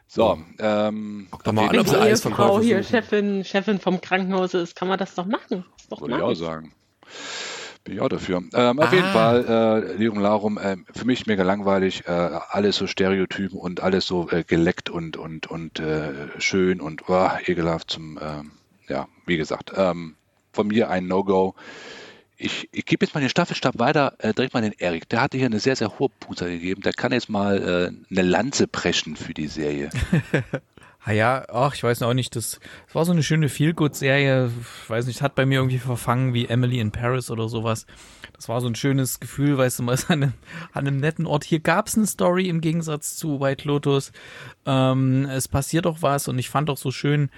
[0.07, 2.83] So, ähm, Guck doch mal an, ob sie Wenn Fall die Eisverkäufer Frau hier.
[2.83, 5.65] Chefin, Chefin vom Krankenhaus ist, kann man das doch machen.
[5.79, 6.73] Ist doch Würde ich auch sagen.
[7.85, 8.43] Bin ich auch dafür.
[8.53, 8.95] Ähm, auf Ah.
[8.95, 9.45] jeden Fall,
[9.89, 14.29] äh, Lirum Larum, äh, für mich mega langweilig, äh, alles so Stereotypen und alles so
[14.31, 18.51] äh, geleckt und, und, und äh, schön und oh, ekelhaft zum, ähm,
[18.89, 20.17] ja, wie gesagt, ähm,
[20.53, 21.55] von mir ein No-Go.
[22.37, 25.09] Ich, ich gebe jetzt mal den Staffelstab weiter, äh, direkt mal den Erik.
[25.09, 26.83] Der hatte hier eine sehr, sehr hohe Punktzahl gegeben.
[26.83, 29.91] Der kann jetzt mal eine Lanze preschen für die Serie.
[31.03, 34.51] Ah ja, ach, ich weiß auch nicht, das, das war so eine schöne Feel-Good-Serie,
[34.83, 37.87] ich weiß nicht, hat bei mir irgendwie verfangen wie Emily in Paris oder sowas.
[38.35, 40.33] Das war so ein schönes Gefühl, weißt du, man ist an einem,
[40.73, 41.45] an einem netten Ort.
[41.45, 44.13] Hier gab's eine Story im Gegensatz zu White Lotus.
[44.67, 47.31] Ähm, es passiert doch was und ich fand auch so schön,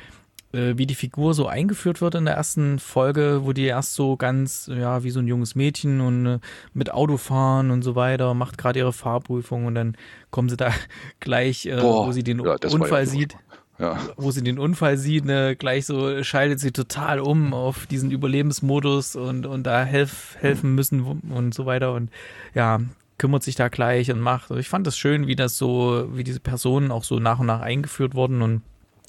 [0.53, 4.16] äh, wie die Figur so eingeführt wird in der ersten Folge, wo die erst so
[4.16, 6.38] ganz, ja, wie so ein junges Mädchen und äh,
[6.74, 9.96] mit Auto fahren und so weiter, macht gerade ihre Fahrprüfung und dann
[10.30, 10.70] kommen sie da
[11.20, 13.07] gleich, äh, Boah, wo sie den ja, ja Unfall furchtbar.
[13.07, 13.36] sieht
[13.78, 13.98] Ja.
[14.16, 19.16] wo sie den Unfall sieht, ne, gleich so schaltet sie total um auf diesen Überlebensmodus
[19.16, 21.00] und, und da helf, helfen müssen
[21.30, 22.11] und so weiter und
[22.55, 22.80] ja,
[23.18, 24.50] kümmert sich da gleich und macht.
[24.50, 27.46] Also ich fand das schön, wie das so, wie diese Personen auch so nach und
[27.46, 28.62] nach eingeführt wurden und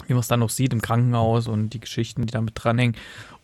[0.07, 2.95] wie man es dann noch sieht im Krankenhaus und die Geschichten, die damit dranhängen.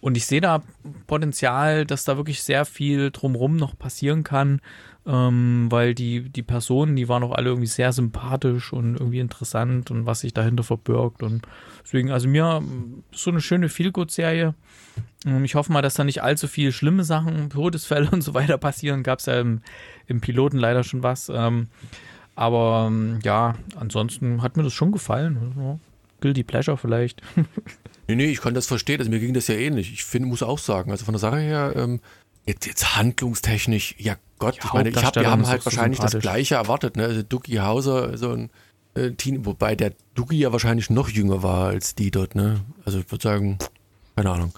[0.01, 0.63] Und ich sehe da
[1.07, 4.61] Potenzial, dass da wirklich sehr viel drumrum noch passieren kann,
[5.05, 9.91] ähm, weil die, die Personen, die waren auch alle irgendwie sehr sympathisch und irgendwie interessant
[9.91, 11.21] und was sich dahinter verbirgt.
[11.21, 11.41] Und
[11.83, 12.63] deswegen, also mir
[13.11, 14.53] so eine schöne Feelgood-Serie.
[15.43, 19.03] Ich hoffe mal, dass da nicht allzu viele schlimme Sachen, Todesfälle und so weiter passieren.
[19.03, 19.61] Gab es ja im,
[20.07, 21.29] im Piloten leider schon was.
[21.29, 21.67] Ähm,
[22.35, 25.79] aber ähm, ja, ansonsten hat mir das schon gefallen.
[26.21, 27.21] Guilty Pleasure vielleicht.
[28.07, 28.97] Nee, nee, ich kann das verstehen.
[28.97, 29.93] Also mir ging das ja ähnlich.
[29.93, 31.99] Ich finde, muss auch sagen, also von der Sache her, ähm,
[32.47, 36.17] jetzt, jetzt handlungstechnisch, ja Gott, Die ich meine, ich hab, wir haben halt wahrscheinlich das.
[36.17, 37.03] Gleiche erwartet, ne?
[37.03, 38.49] Also Ducky Hauser, so ein
[38.95, 42.61] äh, Teen, wobei der Dugi ja wahrscheinlich noch jünger war als die dort, ne?
[42.83, 43.59] Also ich würde sagen,
[44.15, 44.53] keine Ahnung.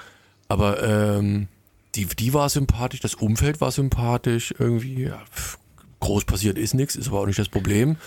[0.48, 1.50] Aber ähm,
[1.96, 5.04] die, die war sympathisch, das Umfeld war sympathisch, irgendwie.
[5.04, 5.22] Ja,
[6.00, 7.98] groß passiert ist nichts, ist aber auch nicht das Problem.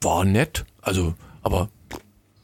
[0.00, 1.70] War nett, also, aber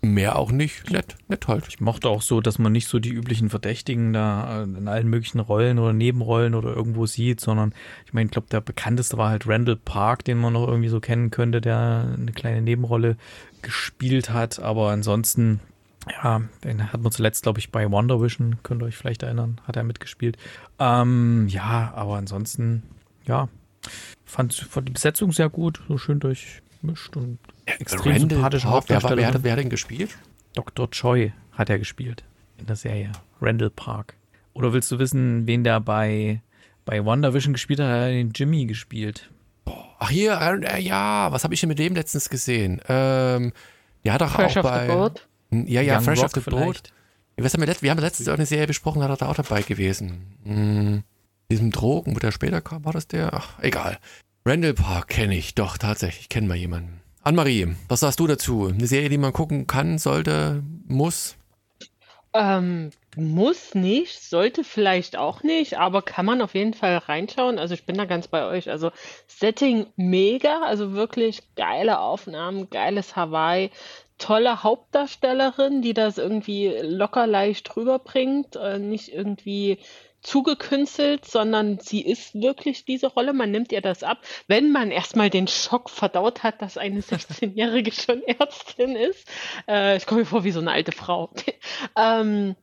[0.01, 0.91] mehr auch nicht.
[0.91, 1.67] Nett, nett halt.
[1.69, 5.09] Ich mochte auch so, dass man nicht so die üblichen Verdächtigen da äh, in allen
[5.09, 7.75] möglichen Rollen oder Nebenrollen oder irgendwo sieht, sondern
[8.07, 11.01] ich meine, ich glaube, der bekannteste war halt Randall Park, den man noch irgendwie so
[11.01, 13.17] kennen könnte, der eine kleine Nebenrolle
[13.63, 14.61] gespielt hat.
[14.61, 15.61] Aber ansonsten,
[16.23, 19.61] ja, den hat man zuletzt, glaube ich, bei Wonder Vision, könnt ihr euch vielleicht erinnern,
[19.65, 20.39] hat er mitgespielt.
[20.79, 22.85] Ähm, ja, aber ansonsten,
[23.25, 23.49] ja,
[24.25, 27.39] fand, fand die Besetzung sehr gut, so schön durchmischt und
[27.79, 30.17] extrem Randall sympathische Park, wer, war, wer, hat, wer hat denn gespielt?
[30.55, 30.91] Dr.
[30.91, 32.25] Choi hat er gespielt
[32.59, 33.13] in der Serie.
[33.41, 34.15] Randall Park.
[34.55, 36.43] Oder willst du wissen, wen der bei,
[36.85, 37.87] bei WandaVision gespielt hat?
[37.87, 39.31] Hat er den Jimmy gespielt.
[39.99, 42.81] Ach hier, äh, ja, was habe ich denn mit dem letztens gesehen?
[42.89, 43.53] Ähm,
[44.05, 44.87] der hat doch Fresh auch off bei.
[44.87, 45.29] the boat.
[45.51, 46.61] Ja, ja, Young Fresh Rock off the Boat.
[46.61, 46.93] vielleicht.
[47.37, 49.37] Was haben wir, wir haben letztens auch eine Serie besprochen, da hat er da auch
[49.37, 50.23] dabei gewesen.
[50.45, 51.03] Hm,
[51.51, 53.33] diesem Drogen, wo der später kam, war das der?
[53.33, 53.99] Ach, egal.
[54.45, 57.01] Randall Park kenne ich, doch, tatsächlich, kennen wir jemanden.
[57.23, 58.67] Anne-Marie, was sagst du dazu?
[58.67, 61.37] Eine Serie, die man gucken kann, sollte, muss?
[62.33, 67.59] Ähm, muss nicht, sollte vielleicht auch nicht, aber kann man auf jeden Fall reinschauen.
[67.59, 68.71] Also ich bin da ganz bei euch.
[68.71, 68.93] Also
[69.27, 73.71] Setting mega, also wirklich geile Aufnahmen, geiles Hawaii,
[74.19, 79.79] tolle Hauptdarstellerin, die das irgendwie locker leicht rüberbringt, äh, nicht irgendwie
[80.21, 83.33] zugekünstelt, sondern sie ist wirklich diese Rolle.
[83.33, 87.93] Man nimmt ihr das ab, wenn man erstmal den Schock verdaut hat, dass eine 16-Jährige
[87.93, 89.29] schon Ärztin ist.
[89.69, 91.31] Äh, ich komme mir vor wie so eine alte Frau.
[91.97, 92.57] ähm,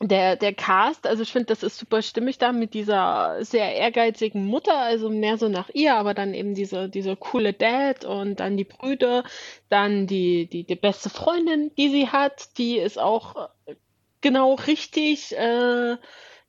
[0.00, 4.46] der, der Cast, also ich finde, das ist super stimmig da mit dieser sehr ehrgeizigen
[4.46, 8.56] Mutter, also mehr so nach ihr, aber dann eben diese, diese coole Dad und dann
[8.56, 9.24] die Brüder,
[9.68, 13.74] dann die, die, die beste Freundin, die sie hat, die ist auch äh,
[14.20, 15.96] genau richtig, äh,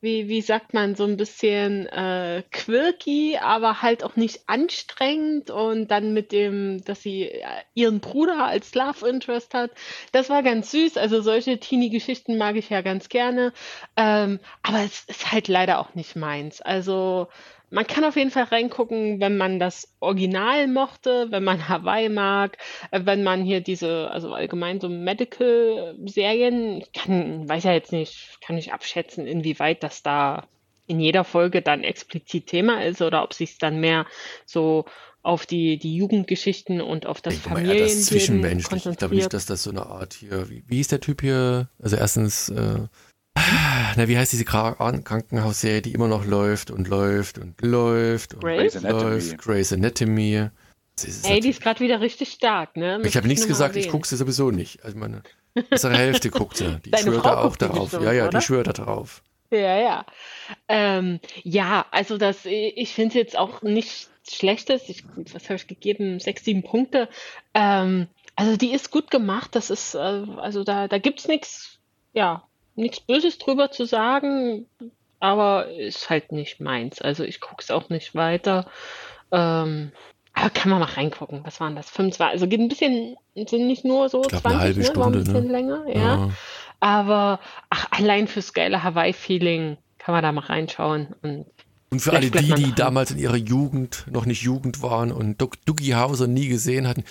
[0.00, 5.88] wie, wie sagt man, so ein bisschen äh, quirky, aber halt auch nicht anstrengend und
[5.88, 7.42] dann mit dem, dass sie äh,
[7.74, 9.70] ihren Bruder als Love Interest hat.
[10.12, 10.96] Das war ganz süß.
[10.96, 13.52] Also solche Teenie-Geschichten mag ich ja ganz gerne.
[13.96, 16.62] Ähm, aber es ist halt leider auch nicht meins.
[16.62, 17.28] Also
[17.70, 22.58] man kann auf jeden Fall reingucken, wenn man das Original mochte, wenn man Hawaii mag,
[22.90, 28.38] äh, wenn man hier diese, also allgemein so Medical-Serien, ich kann, weiß ja jetzt nicht,
[28.40, 30.48] kann nicht abschätzen, inwieweit das da
[30.86, 34.06] in jeder Folge dann explizit Thema ist oder ob sich es dann mehr
[34.44, 34.86] so
[35.22, 38.90] auf die, die Jugendgeschichten und auf das Ich Familienleben Zwischenmenschliche.
[38.90, 41.68] Ich glaube nicht, dass das so eine Art hier, wie, wie ist der Typ hier?
[41.78, 42.88] Also erstens, äh,
[43.96, 48.40] na, wie heißt diese Kra- Krankenhausserie, die immer noch läuft und läuft und läuft und
[48.40, 49.10] Grey's Anatomy.
[49.10, 49.38] läuft?
[49.38, 50.48] Grey's Anatomy.
[50.96, 52.96] Das ist Ey, die ist gerade wieder richtig stark, ne?
[52.98, 54.84] ich Möchte habe nichts gesagt, ich gucke sie sowieso nicht.
[54.84, 55.22] Also meine
[55.70, 56.78] bessere Hälfte guckt sie.
[56.84, 57.92] Die Deine schwört Frau da auch darauf.
[57.94, 58.38] Ja, ja, oder?
[58.38, 59.22] die schwört da drauf.
[59.50, 60.06] Ja, ja.
[60.68, 64.88] Ähm, ja, also das, ich finde es jetzt auch nicht schlechtes.
[64.88, 66.20] Ich, was habe ich gegeben?
[66.20, 67.08] Sechs, sieben Punkte.
[67.54, 69.56] Ähm, also die ist gut gemacht.
[69.56, 71.78] Das ist, äh, also da, da gibt's nichts,
[72.12, 72.44] ja,
[72.80, 74.66] nichts Böses drüber zu sagen,
[75.20, 77.00] aber ist halt nicht meins.
[77.00, 78.66] Also ich gucke es auch nicht weiter.
[79.30, 79.92] Ähm,
[80.32, 81.40] aber kann man mal reingucken.
[81.44, 81.90] Was waren das?
[81.90, 84.86] 25, also geht ein bisschen, sind nicht nur so Ich glaub, 20, eine halbe ne?
[84.86, 85.52] War ein Stunde, bisschen ne?
[85.52, 86.30] länger, ja.
[86.80, 91.14] Aber ach, allein fürs geile Hawaii-Feeling kann man da mal reinschauen.
[91.22, 91.46] Und
[91.90, 95.94] Und für alle die, die damals in ihrer Jugend noch nicht Jugend waren und Dougie
[95.94, 97.04] Hauser nie gesehen hatten.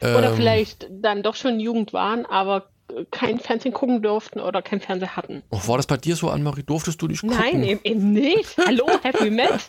[0.00, 2.68] oder ähm, vielleicht dann doch schon Jugend waren, aber
[3.10, 5.42] kein Fernsehen gucken durften oder kein Fernseher hatten.
[5.50, 6.62] Oh, war das bei dir so, Annemarie?
[6.62, 7.36] Durftest du nicht gucken?
[7.38, 8.56] Nein, eben, eben nicht.
[8.66, 9.68] Hallo, Happy Met.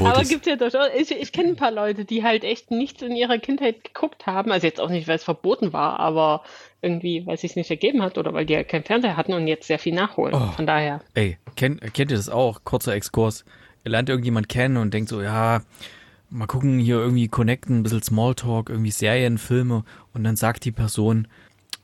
[0.00, 0.88] Aber es- gibt ja durchaus.
[0.96, 4.52] Ich, ich kenne ein paar Leute, die halt echt nichts in ihrer Kindheit geguckt haben.
[4.52, 6.42] Also jetzt auch nicht, weil es verboten war, aber
[6.82, 9.46] irgendwie, weil es sich nicht ergeben hat oder weil die halt keinen Fernseher hatten und
[9.46, 10.34] jetzt sehr viel nachholen.
[10.34, 10.52] Oh.
[10.52, 11.00] Von daher.
[11.14, 12.64] Ey, kennt, kennt ihr das auch?
[12.64, 13.44] Kurzer Exkurs.
[13.84, 15.62] Ihr lernt irgendjemand kennen und denkt so, ja,
[16.32, 20.72] mal gucken, hier irgendwie connecten, ein bisschen Smalltalk, irgendwie Serien, Filme und dann sagt die
[20.72, 21.28] Person,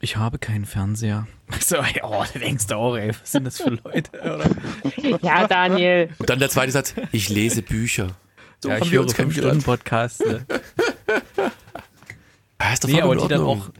[0.00, 1.26] ich habe keinen Fernseher.
[1.60, 4.10] So, ey, oh, da denkst du auch, ey, was sind das für Leute?
[4.20, 5.18] Oder?
[5.22, 6.10] Ja, Daniel.
[6.18, 8.08] Und dann der zweite Satz, ich lese Bücher.
[8.62, 9.34] So ja, ich höre fünf.
[9.34, 10.24] Stunden Podcast.
[10.26, 10.44] Ne?
[12.60, 13.70] Ja, ist doch Nee, aber die dann auch,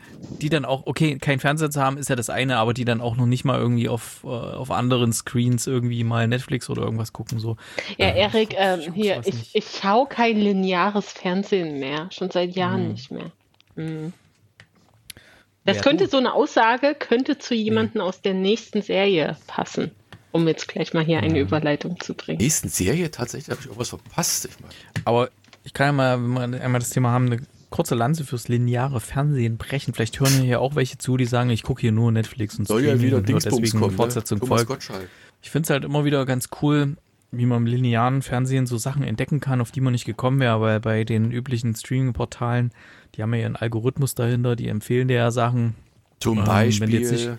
[0.41, 3.01] die dann auch, okay, kein Fernseher zu haben, ist ja das eine, aber die dann
[3.01, 7.13] auch noch nicht mal irgendwie auf, äh, auf anderen Screens irgendwie mal Netflix oder irgendwas
[7.13, 7.57] gucken, so.
[7.97, 9.51] Ja, Erik, ähm, ich hier, ich, nicht.
[9.55, 12.09] ich schaue kein lineares Fernsehen mehr.
[12.13, 12.93] Schon seit Jahren Hm.
[12.93, 13.31] nicht mehr.
[13.77, 14.13] Mhm.
[15.65, 16.11] Das Ja, könnte du.
[16.11, 19.91] so eine Aussage, könnte zu jemandem aus der nächsten Serie passen.
[20.31, 22.39] Um jetzt gleich mal hier eine Überleitung zu bringen.
[22.39, 24.45] Nächsten Serie tatsächlich habe ich irgendwas verpasst.
[24.47, 25.31] Ich meine, Aber
[25.65, 29.01] Ich kann ja mal, wenn wir einmal das Thema haben, eine kurze Lanze fürs lineare
[29.01, 29.93] Fernsehen brechen.
[29.95, 32.85] Vielleicht hören hier auch welche zu, die sagen, ich gucke hier nur Netflix und Soll
[32.85, 34.45] ja wieder und deswegen kommen, Fortsetzung ne?
[34.47, 34.91] Thomas folgt.
[35.43, 36.97] Ich finde es halt immer wieder ganz cool,
[37.31, 40.61] wie man im linearen Fernsehen so Sachen entdecken kann, auf die man nicht gekommen wäre,
[40.61, 42.73] weil bei den üblichen Streaming-Portalen,
[43.15, 45.75] die haben ja ihren Algorithmus dahinter, die empfehlen dir ja Sachen.
[46.21, 46.89] Zum Ähm, Beispiel.
[46.89, 47.31] wenn jetzt nicht-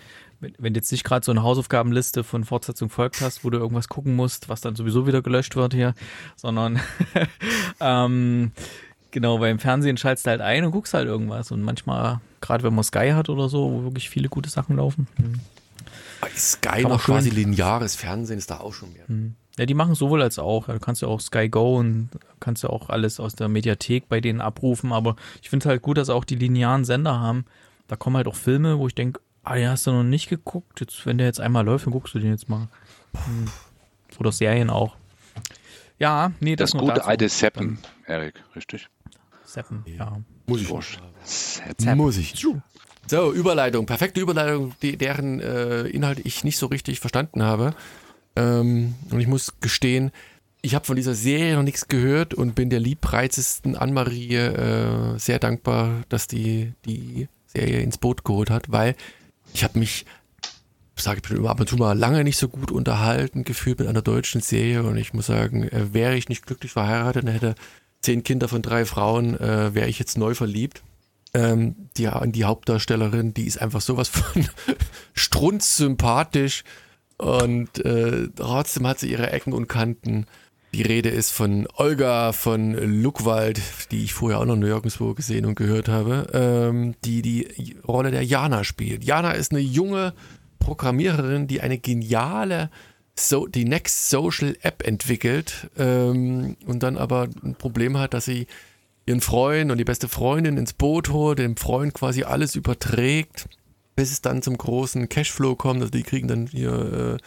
[0.42, 3.58] Wenn, wenn du jetzt nicht gerade so eine Hausaufgabenliste von Fortsetzung folgt hast, wo du
[3.58, 5.92] irgendwas gucken musst, was dann sowieso wieder gelöscht wird hier,
[6.34, 6.80] sondern
[7.80, 8.52] ähm,
[9.10, 11.50] genau, beim Fernsehen schaltest du halt ein und guckst halt irgendwas.
[11.50, 15.06] Und manchmal, gerade wenn man Sky hat oder so, wo wirklich viele gute Sachen laufen.
[15.16, 15.40] hm.
[16.20, 19.08] Bei Sky noch quasi lineares Fernsehen ist da auch schon mehr.
[19.08, 19.36] Hm.
[19.56, 20.66] Ja, die machen sowohl als auch.
[20.66, 24.20] Du kannst ja auch Sky Go und kannst ja auch alles aus der Mediathek bei
[24.20, 24.92] denen abrufen.
[24.92, 27.44] Aber ich finde halt gut, dass auch die linearen Sender haben.
[27.88, 30.80] Da kommen halt auch Filme, wo ich denke, ah, den hast du noch nicht geguckt.
[30.80, 32.68] Jetzt, wenn der jetzt einmal läuft, dann guckst du den jetzt mal.
[34.18, 34.96] Oder Serien auch.
[36.00, 37.08] Ja, nee, das, Das nur gute dazu.
[37.08, 38.88] alte Seppen, Erik, richtig?
[39.44, 40.18] Seppen, ja.
[40.46, 40.68] Muss ich
[41.22, 41.96] Seppen.
[41.96, 42.34] Muss ich.
[43.06, 43.86] So, Überleitung.
[43.86, 47.74] Perfekte Überleitung, die, deren äh, Inhalt ich nicht so richtig verstanden habe.
[48.36, 50.10] Ähm, und ich muss gestehen,
[50.62, 55.38] ich habe von dieser Serie noch nichts gehört und bin der liebreizesten Anne-Marie äh, sehr
[55.38, 58.94] dankbar, dass die die Serie ins Boot geholt hat, weil
[59.52, 60.06] ich habe mich,
[61.02, 64.40] sage ich ab und zu mal, lange nicht so gut unterhalten gefühlt mit einer deutschen
[64.40, 67.54] Serie und ich muss sagen, äh, wäre ich nicht glücklich verheiratet und hätte
[68.00, 70.82] zehn Kinder von drei Frauen, äh, wäre ich jetzt neu verliebt.
[71.32, 74.46] Ähm, die, die Hauptdarstellerin, die ist einfach sowas von
[75.14, 76.64] strunzsympathisch
[77.18, 80.26] und äh, trotzdem hat sie ihre Ecken und Kanten.
[80.72, 85.56] Die Rede ist von Olga von Luckwald, die ich vorher auch noch nirgendwo gesehen und
[85.56, 89.04] gehört habe, ähm, die die Rolle der Jana spielt.
[89.04, 90.14] Jana ist eine junge
[90.60, 92.70] Programmiererin, die eine geniale
[93.16, 98.46] so, die Next Social App entwickelt ähm, und dann aber ein Problem hat, dass sie
[99.06, 103.48] ihren Freund und die beste Freundin ins Boot holt, dem Freund quasi alles überträgt,
[103.96, 105.80] bis es dann zum großen Cashflow kommt.
[105.80, 107.18] Also die kriegen dann hier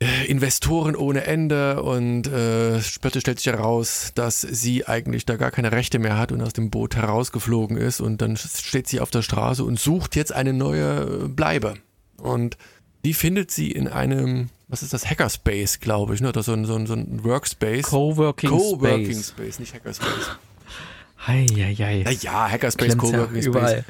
[0.00, 5.50] äh, Investoren ohne Ende und äh, später stellt sich heraus, dass sie eigentlich da gar
[5.50, 9.10] keine Rechte mehr hat und aus dem Boot herausgeflogen ist und dann steht sie auf
[9.10, 11.74] der Straße und sucht jetzt eine neue Bleibe.
[12.16, 12.56] Und
[13.04, 16.28] die findet sie in einem, was ist das, Hackerspace, glaube ich, ne?
[16.28, 17.86] Oder so ein, so ein, so ein Workspace.
[17.86, 19.28] Coworking, Coworking Space.
[19.28, 20.36] Space, nicht Hackerspace.
[21.26, 22.02] Hei, hei, hei.
[22.04, 23.46] Naja, Hackerspace, Klemmt's ja Coworking Space.
[23.46, 23.84] überall.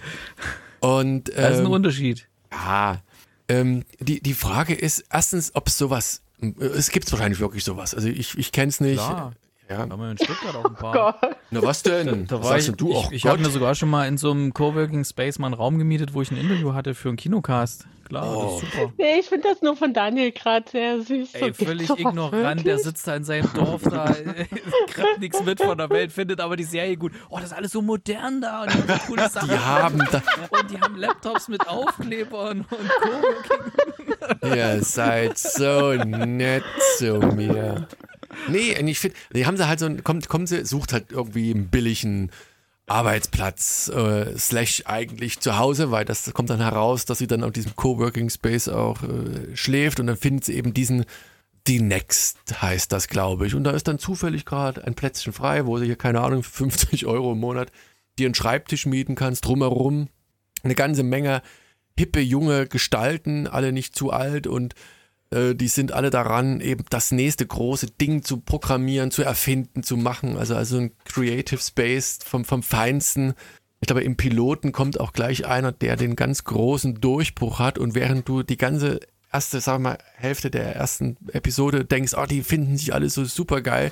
[0.80, 2.28] Und Das ist ein ähm, Unterschied.
[2.52, 3.00] ja,
[3.48, 6.20] ähm, die, die Frage ist erstens, ob es sowas,
[6.58, 7.94] es gibt wahrscheinlich wirklich sowas.
[7.94, 8.96] Also ich, ich kenne es nicht.
[8.96, 9.32] Klar.
[9.70, 9.86] Ja.
[9.86, 11.18] Da haben wir in Stuttgart auch ein paar.
[11.20, 11.36] Gott.
[11.50, 12.26] Na was denn?
[12.26, 13.12] Da was war sagst ich, denn du ich, auch?
[13.12, 16.12] ich habe mir sogar schon mal in so einem Coworking Space mal einen Raum gemietet,
[16.12, 17.86] wo ich ein Interview hatte für einen Kinocast.
[18.12, 18.60] Klar, Oh.
[18.60, 18.92] das ist super.
[18.98, 21.34] Nee, ich finde das nur von Daniel gerade sehr süß.
[21.34, 22.82] Ey, völlig ignorant, der wirklich?
[22.84, 24.44] sitzt da in seinem Dorf da, äh,
[24.88, 27.12] kriegt nichts mit von der Welt, findet aber die Serie gut.
[27.30, 29.48] Oh, das ist alles so modern da und die haben so coole Sachen.
[29.48, 34.56] die haben da, und die haben Laptops mit Aufklebern und Coworking.
[34.56, 36.64] ihr seid so nett
[36.98, 37.88] zu mir.
[38.48, 41.50] Nee, ich finde, die haben sie halt so, ein- kommt, kommen sie, sucht halt irgendwie
[41.52, 42.30] einen billigen
[42.86, 47.52] Arbeitsplatz, äh, slash eigentlich zu Hause, weil das kommt dann heraus, dass sie dann auf
[47.52, 51.04] diesem Coworking Space auch äh, schläft und dann findet sie eben diesen,
[51.66, 53.54] die Next heißt das, glaube ich.
[53.54, 56.64] Und da ist dann zufällig gerade ein Plätzchen frei, wo sie hier, keine Ahnung, für
[56.64, 57.70] 50 Euro im Monat
[58.18, 60.08] dir einen Schreibtisch mieten kannst, drumherum
[60.62, 61.42] eine ganze Menge
[61.98, 64.74] hippe, junge Gestalten, alle nicht zu alt und
[65.32, 69.96] äh, die sind alle daran, eben das nächste große Ding zu programmieren, zu erfinden, zu
[69.96, 70.36] machen.
[70.36, 73.34] Also, also ein Creative Space vom, vom Feinsten.
[73.80, 77.94] Ich glaube, im Piloten kommt auch gleich einer, der den ganz großen Durchbruch hat und
[77.94, 79.00] während du die ganze
[79.32, 83.60] erste, sag mal, Hälfte der ersten Episode denkst, oh, die finden sich alle so super
[83.62, 83.90] geil,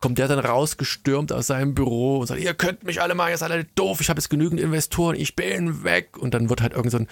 [0.00, 3.38] kommt der dann rausgestürmt aus seinem Büro und sagt, ihr könnt mich alle mal, ihr
[3.38, 6.18] seid alle doof, ich habe jetzt genügend Investoren, ich bin weg.
[6.18, 7.08] Und dann wird halt irgend so ein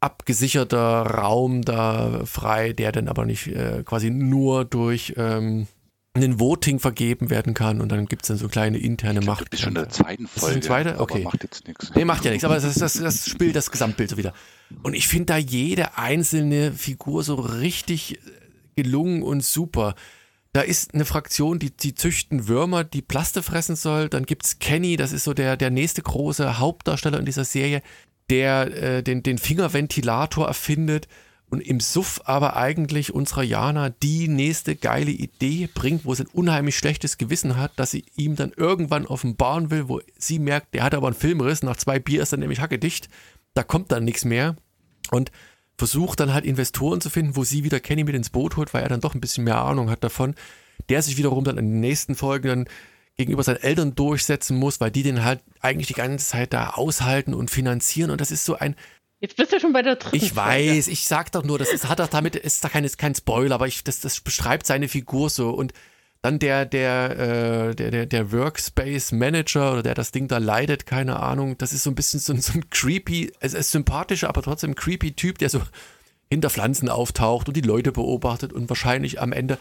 [0.00, 5.66] abgesicherter Raum da frei, der dann aber nicht äh, quasi nur durch ähm,
[6.14, 9.48] einen Voting vergeben werden kann und dann gibt es dann so kleine interne Du Macht.
[9.50, 10.60] bist schon in der zweiten das Folge.
[10.60, 10.98] die zweite?
[11.00, 11.22] Okay.
[11.22, 11.92] macht jetzt nichts.
[11.94, 14.34] Nee, macht ja nichts, aber das, das, das spielt das Gesamtbild so wieder.
[14.82, 18.18] Und ich finde da jede einzelne Figur so richtig äh,
[18.82, 19.94] gelungen und super.
[20.52, 24.08] Da ist eine Fraktion, die, die züchten Würmer, die Plaste fressen soll.
[24.08, 27.82] Dann gibt's Kenny, das ist so der, der nächste große Hauptdarsteller in dieser Serie,
[28.30, 31.08] der äh, den, den Fingerventilator erfindet
[31.50, 36.32] und im Suff aber eigentlich unserer Jana die nächste geile Idee bringt, wo sie ein
[36.32, 40.84] unheimlich schlechtes Gewissen hat, dass sie ihm dann irgendwann offenbaren will, wo sie merkt, der
[40.84, 43.08] hat aber einen Filmriss, nach zwei Bier ist dann nämlich hackedicht,
[43.54, 44.56] da kommt dann nichts mehr
[45.10, 45.32] und
[45.76, 48.82] versucht dann halt Investoren zu finden, wo sie wieder Kenny mit ins Boot holt, weil
[48.82, 50.34] er dann doch ein bisschen mehr Ahnung hat davon,
[50.88, 52.68] der sich wiederum dann in den nächsten Folgen dann
[53.20, 57.34] gegenüber seinen Eltern durchsetzen muss, weil die den halt eigentlich die ganze Zeit da aushalten
[57.34, 58.10] und finanzieren.
[58.10, 58.76] Und das ist so ein.
[59.20, 61.90] Jetzt bist du schon bei der dritten Ich weiß, ich sag doch nur, das ist,
[61.90, 65.28] hat doch damit, ist da kein, kein Spoiler, aber ich, das, das beschreibt seine Figur
[65.28, 65.50] so.
[65.50, 65.74] Und
[66.22, 67.18] dann der, der,
[67.70, 71.74] äh, der, der, der Workspace Manager oder der das Ding da leitet, keine Ahnung, das
[71.74, 75.36] ist so ein bisschen so, so ein creepy, es ist sympathischer, aber trotzdem creepy Typ,
[75.36, 75.60] der so
[76.30, 79.58] hinter Pflanzen auftaucht und die Leute beobachtet und wahrscheinlich am Ende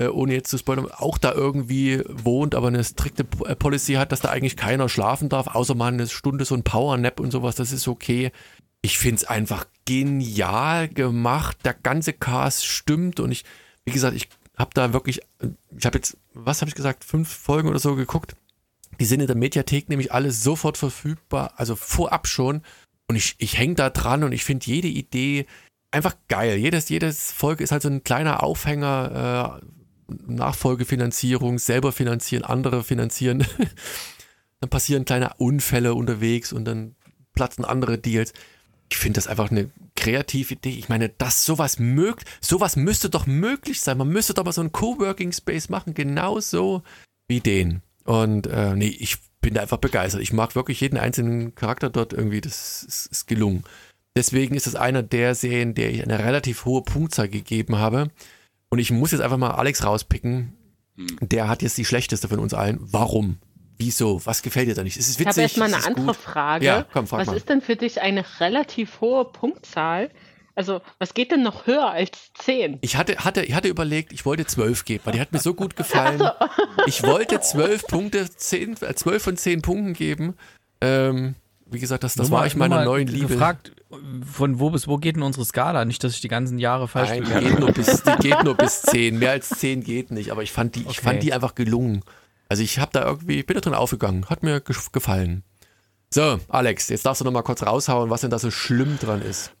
[0.00, 4.12] äh, ohne jetzt zu spoilern, auch da irgendwie wohnt, aber eine strikte äh, Policy hat,
[4.12, 7.54] dass da eigentlich keiner schlafen darf, außer mal eine Stunde so ein Powernap und sowas,
[7.54, 8.32] das ist okay.
[8.80, 11.58] Ich finde es einfach genial gemacht.
[11.64, 13.44] Der ganze Cast stimmt und ich,
[13.84, 15.20] wie gesagt, ich habe da wirklich,
[15.76, 18.36] ich habe jetzt, was habe ich gesagt, fünf Folgen oder so geguckt.
[18.98, 22.62] Die sind in der Mediathek nämlich alle sofort verfügbar, also vorab schon.
[23.06, 25.46] Und ich, ich hänge da dran und ich finde jede Idee
[25.90, 26.56] einfach geil.
[26.56, 29.79] Jedes, jedes Folge ist halt so ein kleiner Aufhänger, äh,
[30.26, 33.46] Nachfolgefinanzierung, selber finanzieren, andere finanzieren.
[34.60, 36.94] dann passieren kleine Unfälle unterwegs und dann
[37.34, 38.32] platzen andere Deals.
[38.90, 40.70] Ich finde das einfach eine kreative Idee.
[40.70, 43.98] Ich meine, dass sowas mögt, sowas müsste doch möglich sein.
[43.98, 46.82] Man müsste doch mal so einen Coworking Space machen, genauso
[47.28, 47.82] wie den.
[48.04, 50.22] Und äh, nee, ich bin da einfach begeistert.
[50.22, 52.40] Ich mag wirklich jeden einzelnen Charakter dort irgendwie.
[52.40, 53.64] Das ist, ist gelungen.
[54.16, 58.10] Deswegen ist es einer der Serien, der ich eine relativ hohe Punktzahl gegeben habe.
[58.70, 60.56] Und ich muss jetzt einfach mal Alex rauspicken.
[60.96, 61.18] Hm.
[61.22, 62.78] Der hat jetzt die schlechteste von uns allen.
[62.80, 63.38] Warum?
[63.78, 64.24] Wieso?
[64.24, 64.96] Was gefällt dir da nicht?
[64.96, 65.28] Ist es witzig?
[65.28, 66.16] Ich habe erstmal eine andere gut?
[66.16, 66.64] Frage.
[66.64, 67.36] Ja, komm, frag was mal.
[67.36, 70.10] ist denn für dich eine relativ hohe Punktzahl?
[70.54, 72.78] Also, was geht denn noch höher als 10?
[72.82, 75.54] Ich hatte, hatte, ich hatte überlegt, ich wollte 12 geben, weil die hat mir so
[75.54, 76.18] gut gefallen.
[76.18, 76.28] So.
[76.86, 80.34] Ich wollte 12 Punkte, 10, 12 äh, von 10 Punkten geben.
[80.82, 81.36] Ähm,
[81.70, 83.28] wie gesagt, das, das war ich meiner neuen Liebe.
[83.28, 83.72] gefragt,
[84.30, 85.84] von wo bis wo geht denn unsere Skala?
[85.84, 88.56] Nicht, dass ich die ganzen Jahre falsch Nein, die geht, nur bis, die geht nur
[88.56, 89.18] bis 10.
[89.18, 90.90] Mehr als 10 geht nicht, aber ich fand die, okay.
[90.90, 92.02] ich fand die einfach gelungen.
[92.48, 94.26] Also ich habe da irgendwie, bin da drin aufgegangen.
[94.26, 95.44] Hat mir gefallen.
[96.12, 99.22] So, Alex, jetzt darfst du noch mal kurz raushauen, was denn da so schlimm dran
[99.22, 99.52] ist.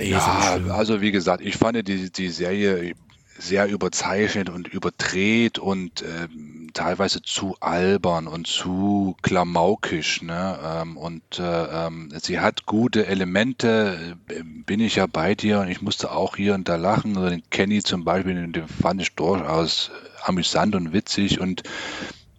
[0.00, 2.94] Ey, ja, ist also wie gesagt, ich fand die, die Serie
[3.38, 6.28] sehr überzeichnet und überdreht und äh,
[6.74, 10.22] teilweise zu albern und zu klamaukisch.
[10.22, 10.58] Ne?
[10.64, 11.42] Ähm, und äh,
[11.86, 16.36] ähm, sie hat gute Elemente, äh, bin ich ja bei dir und ich musste auch
[16.36, 17.16] hier und da lachen.
[17.16, 19.90] Also den Kenny zum Beispiel, den fand ich durchaus
[20.24, 21.62] amüsant und witzig und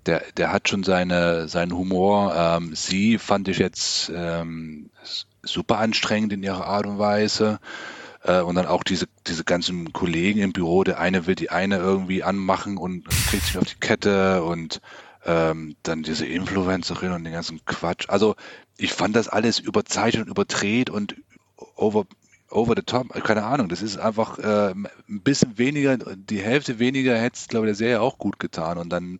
[0.06, 2.34] der, der hat schon seine, seinen Humor.
[2.36, 4.90] Ähm, sie fand ich jetzt ähm,
[5.44, 7.60] super anstrengend in ihrer Art und Weise.
[8.24, 11.78] Äh, und dann auch diese, diese ganzen Kollegen im Büro, der eine will die eine
[11.78, 14.82] irgendwie anmachen und, kriegt sich auf die Kette und
[15.26, 18.10] ähm, dann diese Influencerin und den ganzen Quatsch.
[18.10, 18.36] Also
[18.78, 21.16] ich fand das alles überzeichnet und überdreht und
[21.76, 22.06] over,
[22.50, 27.18] over the top, keine Ahnung, das ist einfach äh, ein bisschen weniger, die Hälfte weniger
[27.18, 29.20] hätte es, glaube ich, der Serie auch gut getan und dann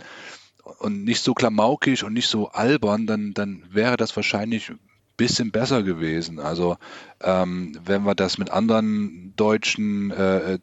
[0.80, 4.72] und nicht so klamaukisch und nicht so albern, dann, dann wäre das wahrscheinlich
[5.18, 6.40] bisschen besser gewesen.
[6.40, 6.78] Also
[7.22, 10.60] ähm, wenn wir das mit anderen deutschen äh, äh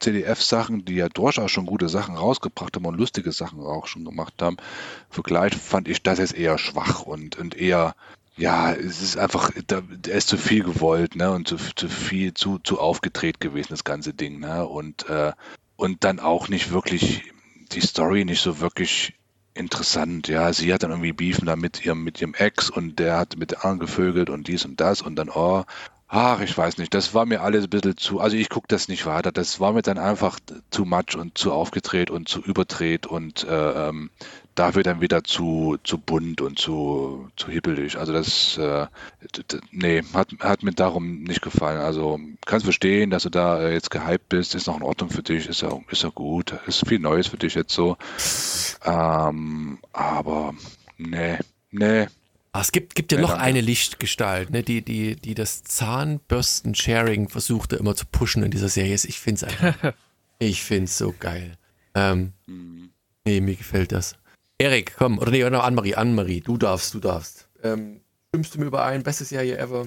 [0.00, 4.34] CDF-Sachen, die ja durchaus schon gute Sachen rausgebracht haben und lustige Sachen auch schon gemacht
[4.40, 4.56] haben,
[5.10, 7.94] vergleicht, fand ich das jetzt eher schwach und, und eher
[8.38, 12.58] ja, es ist einfach, da, ist zu viel gewollt, ne, und zu, zu viel, zu,
[12.58, 15.32] zu aufgedreht gewesen, das ganze Ding, ne, und, äh,
[15.76, 17.32] und dann auch nicht wirklich,
[17.72, 19.14] die Story nicht so wirklich
[19.56, 20.28] interessant.
[20.28, 23.36] Ja, sie hat dann irgendwie Beefen da mit ihrem, mit ihrem Ex und der hat
[23.36, 25.64] mit der anderen gevögelt und dies und das und dann, oh,
[26.08, 28.88] ach, ich weiß nicht, das war mir alles ein bisschen zu, also ich gucke das
[28.88, 30.38] nicht weiter, das war mir dann einfach
[30.70, 34.10] zu much und zu aufgedreht und zu überdreht und äh, ähm,
[34.56, 37.96] dafür dann wieder zu, zu bunt und zu, zu hibbelig.
[37.98, 38.86] Also das, äh,
[39.70, 41.78] nee, hat, hat mir darum nicht gefallen.
[41.78, 45.22] Also kannst verstehen, dass du da äh, jetzt gehypt bist, ist noch in Ordnung für
[45.22, 47.96] dich, ist ja, ist ja gut, ist viel Neues für dich jetzt so.
[48.84, 50.54] Ähm, aber
[50.96, 51.38] nee,
[51.70, 52.06] nee.
[52.52, 53.44] Ah, es gibt, gibt ja nee, noch danke.
[53.44, 58.94] eine Lichtgestalt, ne, die, die, die das Zahnbürsten-Sharing versuchte immer zu pushen in dieser Serie.
[58.94, 59.92] Ich finde es einfach,
[60.38, 61.58] ich finde es so geil.
[61.94, 62.90] Ähm, mhm.
[63.26, 64.16] Nee, mir gefällt das.
[64.58, 67.46] Erik, komm, oder nee, oder Annemarie, Annemarie, du darfst, du darfst.
[67.62, 69.02] Ähm, stimmst du mir überein?
[69.02, 69.86] Beste Serie ever?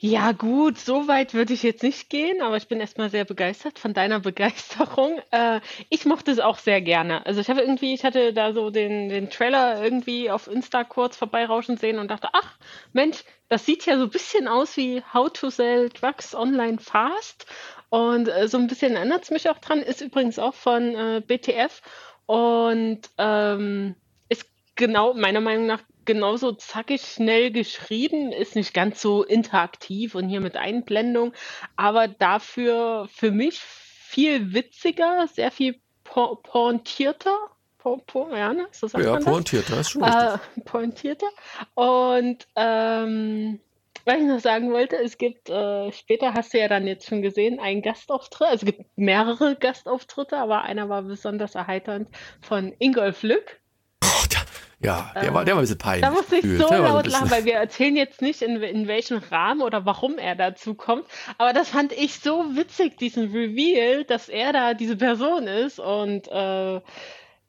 [0.00, 3.80] Ja, gut, so weit würde ich jetzt nicht gehen, aber ich bin erstmal sehr begeistert
[3.80, 5.20] von deiner Begeisterung.
[5.30, 7.26] Äh, ich mochte es auch sehr gerne.
[7.26, 11.16] Also ich habe irgendwie, ich hatte da so den, den Trailer irgendwie auf Insta kurz
[11.16, 12.56] vorbeirauschen sehen und dachte, ach
[12.92, 17.46] Mensch, das sieht ja so ein bisschen aus wie How to Sell Drugs Online Fast.
[17.90, 21.22] Und äh, so ein bisschen erinnert es mich auch dran, ist übrigens auch von äh,
[21.26, 21.82] BTF
[22.28, 23.94] und ähm,
[24.28, 30.28] ist genau, meiner Meinung nach, genauso zackig schnell geschrieben, ist nicht ganz so interaktiv und
[30.28, 31.32] hier mit Einblendung,
[31.76, 37.34] aber dafür für mich viel witziger, sehr viel pointierter.
[37.78, 38.66] Po, po, ja, ne?
[38.72, 39.32] So sagt Ja, man das.
[39.32, 40.40] pointierter ist schon richtig.
[40.56, 41.28] Äh, pointierter.
[41.74, 43.60] Und ähm,
[44.08, 47.22] was ich noch sagen wollte, es gibt, äh, später hast du ja dann jetzt schon
[47.22, 48.48] gesehen, einen Gastauftritt.
[48.48, 52.08] Also es gibt mehrere Gastauftritte, aber einer war besonders erheiternd
[52.40, 53.60] von Ingolf Lück.
[54.02, 54.24] Oh,
[54.80, 56.02] ja, der, war, der war ein bisschen peinlich.
[56.02, 59.60] Da musste ich so laut lachen, weil wir erzählen jetzt nicht, in, in welchem Rahmen
[59.60, 61.04] oder warum er dazu kommt.
[61.36, 65.80] Aber das fand ich so witzig, diesen Reveal, dass er da diese Person ist.
[65.80, 66.80] Und äh,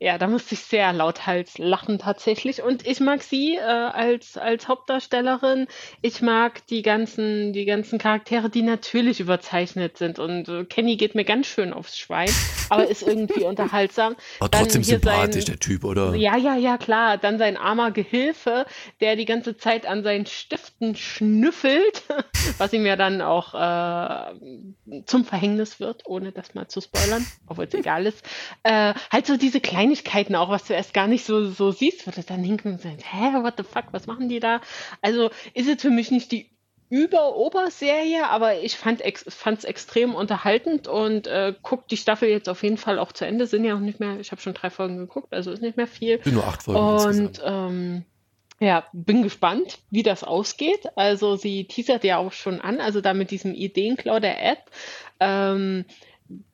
[0.01, 2.63] ja, da musste ich sehr lauthals lachen tatsächlich.
[2.63, 5.67] Und ich mag sie äh, als, als Hauptdarstellerin.
[6.01, 10.17] Ich mag die ganzen, die ganzen Charaktere, die natürlich überzeichnet sind.
[10.17, 12.29] Und äh, Kenny geht mir ganz schön aufs Schwein,
[12.69, 14.15] aber ist irgendwie unterhaltsam.
[14.39, 16.15] Aber Dann trotzdem sympathisch, sein- der Typ, oder?
[16.15, 17.17] ja, ja, ja, klar.
[17.17, 18.65] Dann sein armer Gehilfe,
[19.01, 22.03] der die ganze Zeit an seinen Stiften schnüffelt,
[22.57, 27.65] was ihm ja dann auch äh, zum Verhängnis wird, ohne das mal zu spoilern, obwohl
[27.65, 28.23] es egal ist.
[28.63, 29.59] Äh, halt so diese
[29.89, 32.81] Kleinigkeiten auch, was du erst gar nicht so, so siehst, wo du dann hinken und
[32.81, 34.61] sagst, hä, what the fuck, was machen die da?
[35.01, 36.49] Also ist es für mich nicht die
[36.89, 42.63] über-Oberserie, aber ich fand es ex extrem unterhaltend und äh, guck die Staffel jetzt auf
[42.63, 43.45] jeden Fall auch zu Ende.
[43.45, 45.87] Sind ja auch nicht mehr, ich habe schon drei Folgen geguckt, also ist nicht mehr
[45.87, 46.21] viel.
[46.23, 46.79] Sind nur acht Folgen.
[46.79, 48.05] Und ähm,
[48.59, 50.87] ja, bin gespannt, wie das ausgeht.
[50.95, 54.71] Also sie teasert ja auch schon an, also da mit diesem Ideenklau der App.
[55.19, 55.85] Ähm,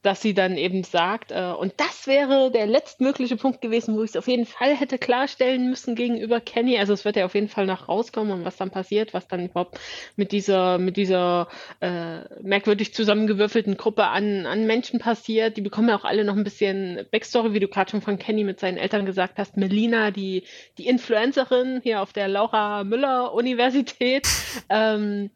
[0.02, 4.12] dass sie dann eben sagt, äh, und das wäre der letztmögliche Punkt gewesen, wo ich
[4.12, 6.78] es auf jeden Fall hätte klarstellen müssen gegenüber Kenny.
[6.78, 9.46] Also es wird ja auf jeden Fall noch rauskommen und was dann passiert, was dann
[9.46, 9.80] überhaupt
[10.16, 11.50] mit dieser, mit dieser
[11.82, 15.58] äh, merkwürdig zusammengewürfelten Gruppe an, an Menschen passiert.
[15.58, 18.44] Die bekommen ja auch alle noch ein bisschen Backstory, wie du gerade schon von Kenny
[18.44, 19.58] mit seinen Eltern gesagt hast.
[19.58, 20.44] Melina, die,
[20.78, 24.28] die Influencerin hier auf der Laura Müller Universität,
[24.70, 25.32] ähm,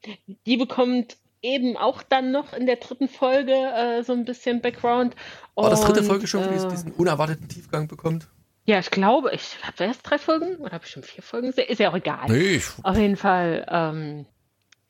[0.46, 5.16] die bekommt eben auch dann noch in der dritten Folge äh, so ein bisschen Background.
[5.56, 8.28] War das dritte Folge schon, wo äh, diesen unerwarteten Tiefgang bekommt?
[8.66, 11.48] Ja, ich glaube, ich habe erst drei Folgen oder habe ich schon vier Folgen?
[11.48, 12.26] Ist ja auch egal.
[12.28, 14.26] Nee, ich, Auf jeden Fall, ähm,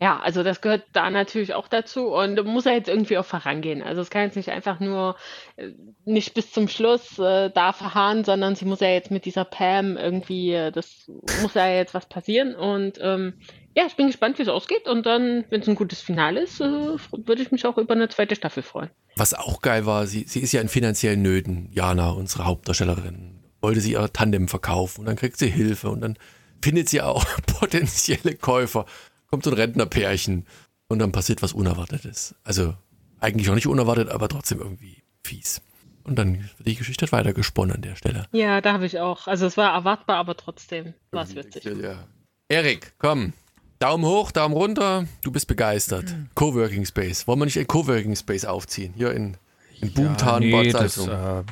[0.02, 3.82] ja, also das gehört da natürlich auch dazu und muss ja jetzt irgendwie auch vorangehen.
[3.82, 5.16] Also es kann jetzt nicht einfach nur
[5.56, 5.70] äh,
[6.04, 9.98] nicht bis zum Schluss äh, da verharren, sondern sie muss ja jetzt mit dieser Pam
[9.98, 11.10] irgendwie, äh, das
[11.42, 13.36] muss ja jetzt was passieren und ähm,
[13.76, 16.60] ja, ich bin gespannt, wie es ausgeht und dann, wenn es ein gutes Finale ist,
[16.60, 18.90] äh, würde ich mich auch über eine zweite Staffel freuen.
[19.16, 23.40] was auch geil war, sie, sie ist ja in finanziellen Nöten, Jana, unsere Hauptdarstellerin.
[23.62, 26.18] Wollte sie ihr Tandem verkaufen und dann kriegt sie Hilfe und dann
[26.62, 27.26] findet sie auch
[27.60, 28.86] potenzielle Käufer.
[29.28, 30.46] Kommt so ein Rentnerpärchen
[30.88, 32.36] und dann passiert was Unerwartetes.
[32.44, 32.74] Also
[33.20, 35.62] eigentlich auch nicht unerwartet, aber trotzdem irgendwie fies.
[36.04, 38.26] Und dann wird die Geschichte hat weitergesponnen an der Stelle.
[38.32, 39.28] Ja, da habe ich auch.
[39.28, 41.66] Also es war erwartbar, aber trotzdem war es witzig.
[41.66, 42.08] Ja.
[42.48, 43.34] Erik, komm.
[43.80, 45.06] Daumen hoch, Daumen runter.
[45.22, 46.14] Du bist begeistert.
[46.36, 47.26] Coworking Space.
[47.28, 48.94] Wollen wir nicht ein Coworking Space aufziehen?
[48.98, 49.38] Hier in,
[49.80, 51.44] in Boomtown, ja, Bad nee, das, äh,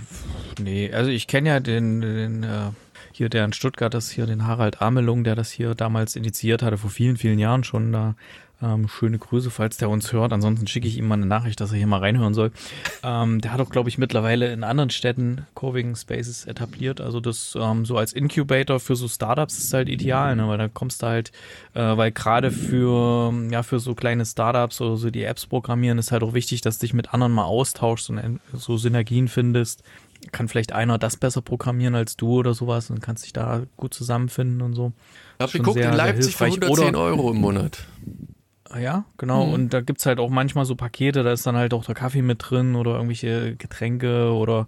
[0.59, 2.71] nee, also ich kenne ja den, den äh,
[3.13, 6.77] hier der in Stuttgart das hier, den Harald Amelung, der das hier damals initiiert hatte,
[6.77, 8.15] vor vielen, vielen Jahren schon da.
[8.59, 10.33] Ähm, schöne Grüße, falls der uns hört.
[10.33, 12.51] Ansonsten schicke ich ihm mal eine Nachricht, dass er hier mal reinhören soll.
[13.03, 16.99] Ähm, der hat auch, glaube ich, mittlerweile in anderen Städten Coworking Spaces etabliert.
[16.99, 20.47] Also das ähm, so als Incubator für so Startups ist halt ideal, ne?
[20.47, 21.31] weil da kommst du halt,
[21.75, 26.11] äh, weil gerade für, ja, für so kleine Startups oder so die Apps programmieren ist
[26.11, 29.83] halt auch wichtig, dass du dich mit anderen mal austauschst und en- so Synergien findest.
[30.31, 33.93] Kann vielleicht einer das besser programmieren als du oder sowas und kannst dich da gut
[33.93, 34.93] zusammenfinden und so.
[35.37, 36.63] Ich habe geguckt, sehr, in Leipzig für hilfreich.
[36.69, 37.85] 110 Oder- Euro im Monat.
[38.79, 39.45] Ja, genau.
[39.45, 39.53] Mhm.
[39.53, 42.21] Und da gibt's halt auch manchmal so Pakete, da ist dann halt auch der Kaffee
[42.21, 44.65] mit drin oder irgendwelche Getränke oder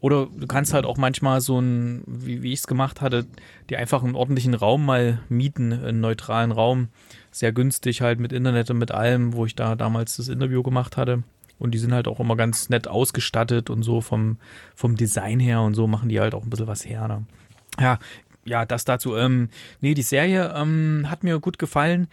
[0.00, 3.26] oder du kannst halt auch manchmal so ein, wie, wie ich es gemacht hatte,
[3.70, 6.88] dir einfach einen ordentlichen Raum mal mieten, einen neutralen Raum.
[7.30, 10.96] Sehr günstig halt mit Internet und mit allem, wo ich da damals das Interview gemacht
[10.96, 11.22] hatte.
[11.58, 14.36] Und die sind halt auch immer ganz nett ausgestattet und so vom,
[14.74, 17.08] vom Design her und so machen die halt auch ein bisschen was her.
[17.08, 17.24] Ne?
[17.80, 17.98] Ja,
[18.44, 19.16] ja, das dazu.
[19.16, 19.48] Ähm,
[19.80, 22.08] nee, die Serie ähm, hat mir gut gefallen.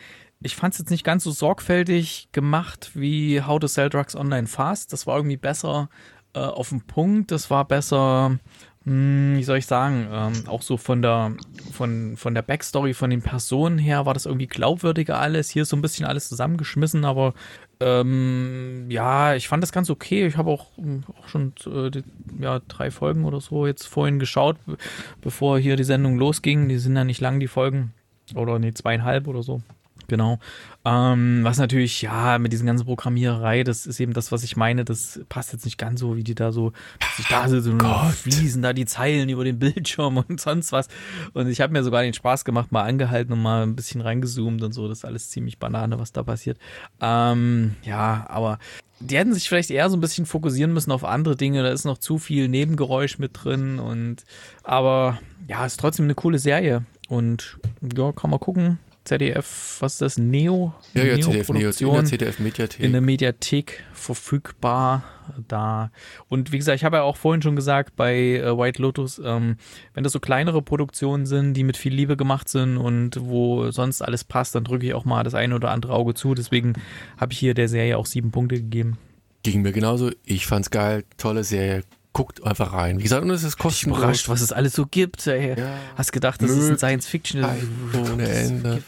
[0.46, 4.48] Ich fand es jetzt nicht ganz so sorgfältig gemacht wie How to Sell Drugs Online
[4.48, 4.92] Fast.
[4.92, 5.90] Das war irgendwie besser
[6.34, 7.32] äh, auf den Punkt.
[7.32, 8.38] Das war besser,
[8.84, 11.32] hm, wie soll ich sagen, ähm, auch so von der,
[11.72, 15.50] von, von der Backstory, von den Personen her war das irgendwie glaubwürdiger alles.
[15.50, 17.34] Hier ist so ein bisschen alles zusammengeschmissen, aber
[17.80, 20.28] ähm, ja, ich fand das ganz okay.
[20.28, 22.04] Ich habe auch, ähm, auch schon äh, die,
[22.42, 24.78] ja, drei Folgen oder so jetzt vorhin geschaut, be-
[25.22, 26.68] bevor hier die Sendung losging.
[26.68, 27.94] Die sind ja nicht lang, die Folgen.
[28.36, 29.62] Oder nee, zweieinhalb oder so.
[30.08, 30.40] Genau.
[30.86, 34.84] Ähm, was natürlich, ja, mit diesen ganzen Programmiererei, das ist eben das, was ich meine,
[34.84, 36.74] das passt jetzt nicht ganz so, wie die da so,
[37.16, 40.90] sich da so, so fließen da die Zeilen über den Bildschirm und sonst was.
[41.34, 44.62] Und ich habe mir sogar den Spaß gemacht, mal angehalten und mal ein bisschen reingezoomt
[44.62, 44.88] und so.
[44.88, 46.58] Das ist alles ziemlich Banane, was da passiert.
[47.00, 48.60] Ähm, ja, aber
[49.00, 51.64] die hätten sich vielleicht eher so ein bisschen fokussieren müssen auf andere Dinge.
[51.64, 54.24] Da ist noch zu viel Nebengeräusch mit drin und
[54.64, 56.86] aber ja, ist trotzdem eine coole Serie.
[57.10, 57.58] Und
[57.96, 58.80] ja, kann man gucken.
[59.06, 60.18] ZDF, was ist das?
[60.18, 60.74] Neo?
[60.94, 62.80] Ja, ja, Neo ZDF, Neo, in der Produktion ZDF Mediathek.
[62.80, 65.04] in der Mediathek verfügbar
[65.48, 65.92] da.
[66.30, 69.58] Und wie gesagt, ich habe ja auch vorhin schon gesagt, bei äh, White Lotus, ähm,
[69.94, 74.02] wenn das so kleinere Produktionen sind, die mit viel Liebe gemacht sind und wo sonst
[74.02, 76.34] alles passt, dann drücke ich auch mal das eine oder andere Auge zu.
[76.34, 76.74] Deswegen
[77.18, 78.98] habe ich hier der Serie auch sieben Punkte gegeben.
[79.44, 80.12] Ging mir genauso.
[80.24, 81.04] Ich fand's geil.
[81.18, 81.84] Tolle Serie.
[82.14, 83.00] Guckt einfach rein.
[83.00, 83.98] Wie gesagt, und es ist Ich kostenlos.
[83.98, 85.26] überrascht, was es alles so gibt.
[85.26, 85.58] Ey.
[85.60, 85.78] Ja.
[85.96, 87.44] Hast gedacht, das ist ein Science Fiction.
[87.44, 88.84] ohne Ende.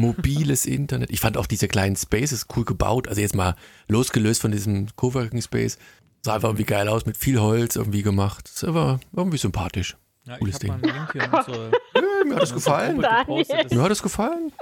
[0.00, 1.10] Mobiles Internet.
[1.10, 3.08] Ich fand auch diese kleinen Spaces cool gebaut.
[3.08, 3.54] Also jetzt mal
[3.88, 5.78] losgelöst von diesem Coworking Space.
[6.22, 8.50] Sah einfach irgendwie geil aus, mit viel Holz irgendwie gemacht.
[8.52, 9.96] Das war irgendwie sympathisch.
[10.26, 10.58] Ja, Cooles
[11.94, 12.98] Ja, mir hat das gefallen.
[12.98, 14.52] Mir hat das gefallen.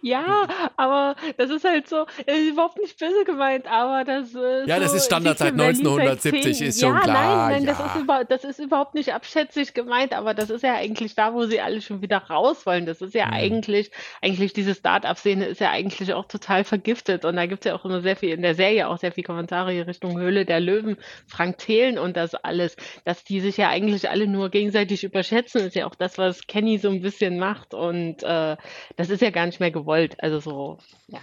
[0.00, 0.46] Ja,
[0.76, 4.90] aber das ist halt so, äh, überhaupt nicht böse gemeint, aber das äh, Ja, das
[4.90, 7.72] so ist Standard seit Silicon Valley 1970, zehn- ist schon ja, klar, Nein, nein, ja.
[7.72, 11.34] das, ist über, das ist überhaupt nicht abschätzig gemeint, aber das ist ja eigentlich da,
[11.34, 12.86] wo sie alle schon wieder raus wollen.
[12.86, 13.32] Das ist ja Mhm.
[13.32, 13.90] eigentlich,
[14.20, 17.84] eigentlich diese Start-up-Szene ist ja eigentlich auch total vergiftet und da gibt es ja auch
[17.84, 20.96] immer sehr viel in der Serie, auch sehr viel Kommentare hier Richtung Höhle der Löwen,
[21.26, 25.76] Frank Thelen und das alles, dass die sich ja eigentlich alle nur gegenseitig überschätzen, ist
[25.76, 28.56] ja auch das, was Kenny so ein bisschen macht und äh,
[28.96, 30.16] das ist ja gar nicht mehr gewollt.
[30.22, 30.78] Also so,
[31.08, 31.20] ja,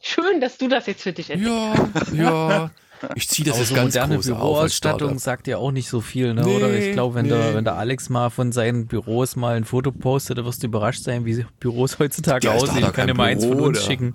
[0.00, 2.14] schön, dass du das jetzt für dich entdeckst.
[2.14, 2.70] Ja, ja.
[3.14, 6.34] Ich ziehe das Aber jetzt so ganz moderne Büroausstattung sagt ja auch nicht so viel,
[6.34, 6.42] ne?
[6.42, 6.72] Nee, oder?
[6.72, 7.32] Ich glaube, wenn, nee.
[7.32, 10.68] der, wenn der Alex mal von seinen Büros mal ein Foto postet, dann wirst du
[10.68, 12.82] überrascht sein, wie Büros heutzutage doch aussehen.
[12.82, 13.84] da Ich kann dir mal eins von uns da.
[13.84, 14.14] schicken.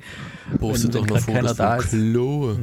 [0.59, 1.89] Postet wenn doch noch Fotos da vom ist.
[1.89, 2.55] Klo.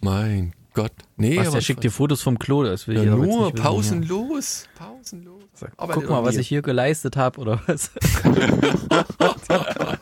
[0.00, 0.92] Mein Gott.
[1.16, 3.34] Nee, Was, aber der schickt dir Fotos vom Klo, das will ja, ich aber jetzt
[3.34, 4.68] nur nicht wissen, pausenlos.
[4.78, 5.42] Pausenlos.
[5.60, 5.68] ja.
[5.76, 7.90] Aber Guck mal, was ich hier geleistet habe, oder was?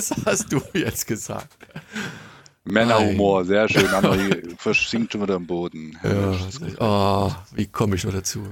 [0.00, 1.58] Das hast du jetzt gesagt.
[2.64, 3.86] Männerhumor, sehr schön.
[3.88, 5.98] André versinkt schon wieder im Boden.
[6.02, 6.36] Ja.
[6.78, 8.46] Oh, wie komme ich nur dazu?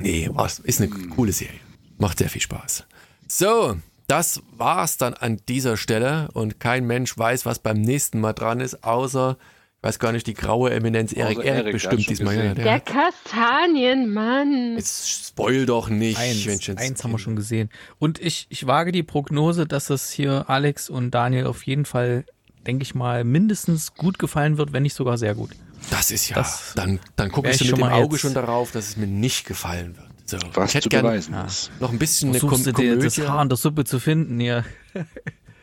[0.00, 1.60] Nee, was, ist eine coole Serie.
[1.98, 2.86] Macht sehr viel Spaß.
[3.28, 3.76] So,
[4.08, 8.58] das war's dann an dieser Stelle und kein Mensch weiß, was beim nächsten Mal dran
[8.58, 9.36] ist, außer,
[9.82, 11.38] weiß gar nicht, die graue Eminenz Erik.
[11.38, 12.36] Außer Erik bestimmt schon diesmal.
[12.36, 14.74] Ja, der, Der Kastanienmann.
[14.76, 16.18] jetzt spoil doch nicht.
[16.18, 17.70] Eins, eins haben wir schon gesehen.
[17.98, 22.24] Und ich, ich wage die Prognose, dass es hier Alex und Daniel auf jeden Fall,
[22.66, 25.50] denke ich mal, mindestens gut gefallen wird, wenn nicht sogar sehr gut.
[25.90, 28.34] Das ist ja, Das dann, dann gucke ich so mit schon dem mal Auge schon
[28.34, 30.06] darauf, dass es mir nicht gefallen wird.
[30.26, 31.44] So, Was ich hätte zu gern beweisen Ja.
[31.46, 31.70] ist.
[31.80, 33.18] noch ein bisschen eine Versuchst Kom du dir das.
[33.18, 34.64] Haar in der Suppe zu finden hier?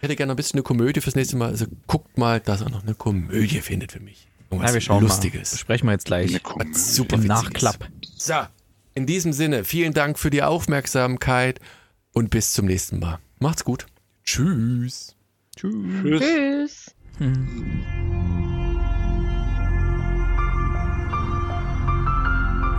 [0.08, 1.50] Ich hätte gerne ein bisschen eine Komödie fürs nächste Mal.
[1.50, 4.30] Also guckt mal, dass er noch eine Komödie findet für mich.
[4.50, 5.52] Irgendwas Na, wir schauen Lustiges.
[5.52, 5.56] mal.
[5.56, 6.40] Besprechen wir jetzt gleich.
[6.72, 7.18] Super.
[7.18, 7.90] Nachklapp.
[8.16, 8.36] So,
[8.96, 11.60] in diesem Sinne, vielen Dank für die Aufmerksamkeit
[12.14, 13.20] und bis zum nächsten Mal.
[13.40, 13.86] Macht's gut.
[14.24, 15.14] Tschüss.
[15.58, 16.22] Tschüss.
[16.22, 16.96] Tschüss.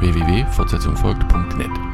[0.01, 1.88] www.fortsetzung folgt.net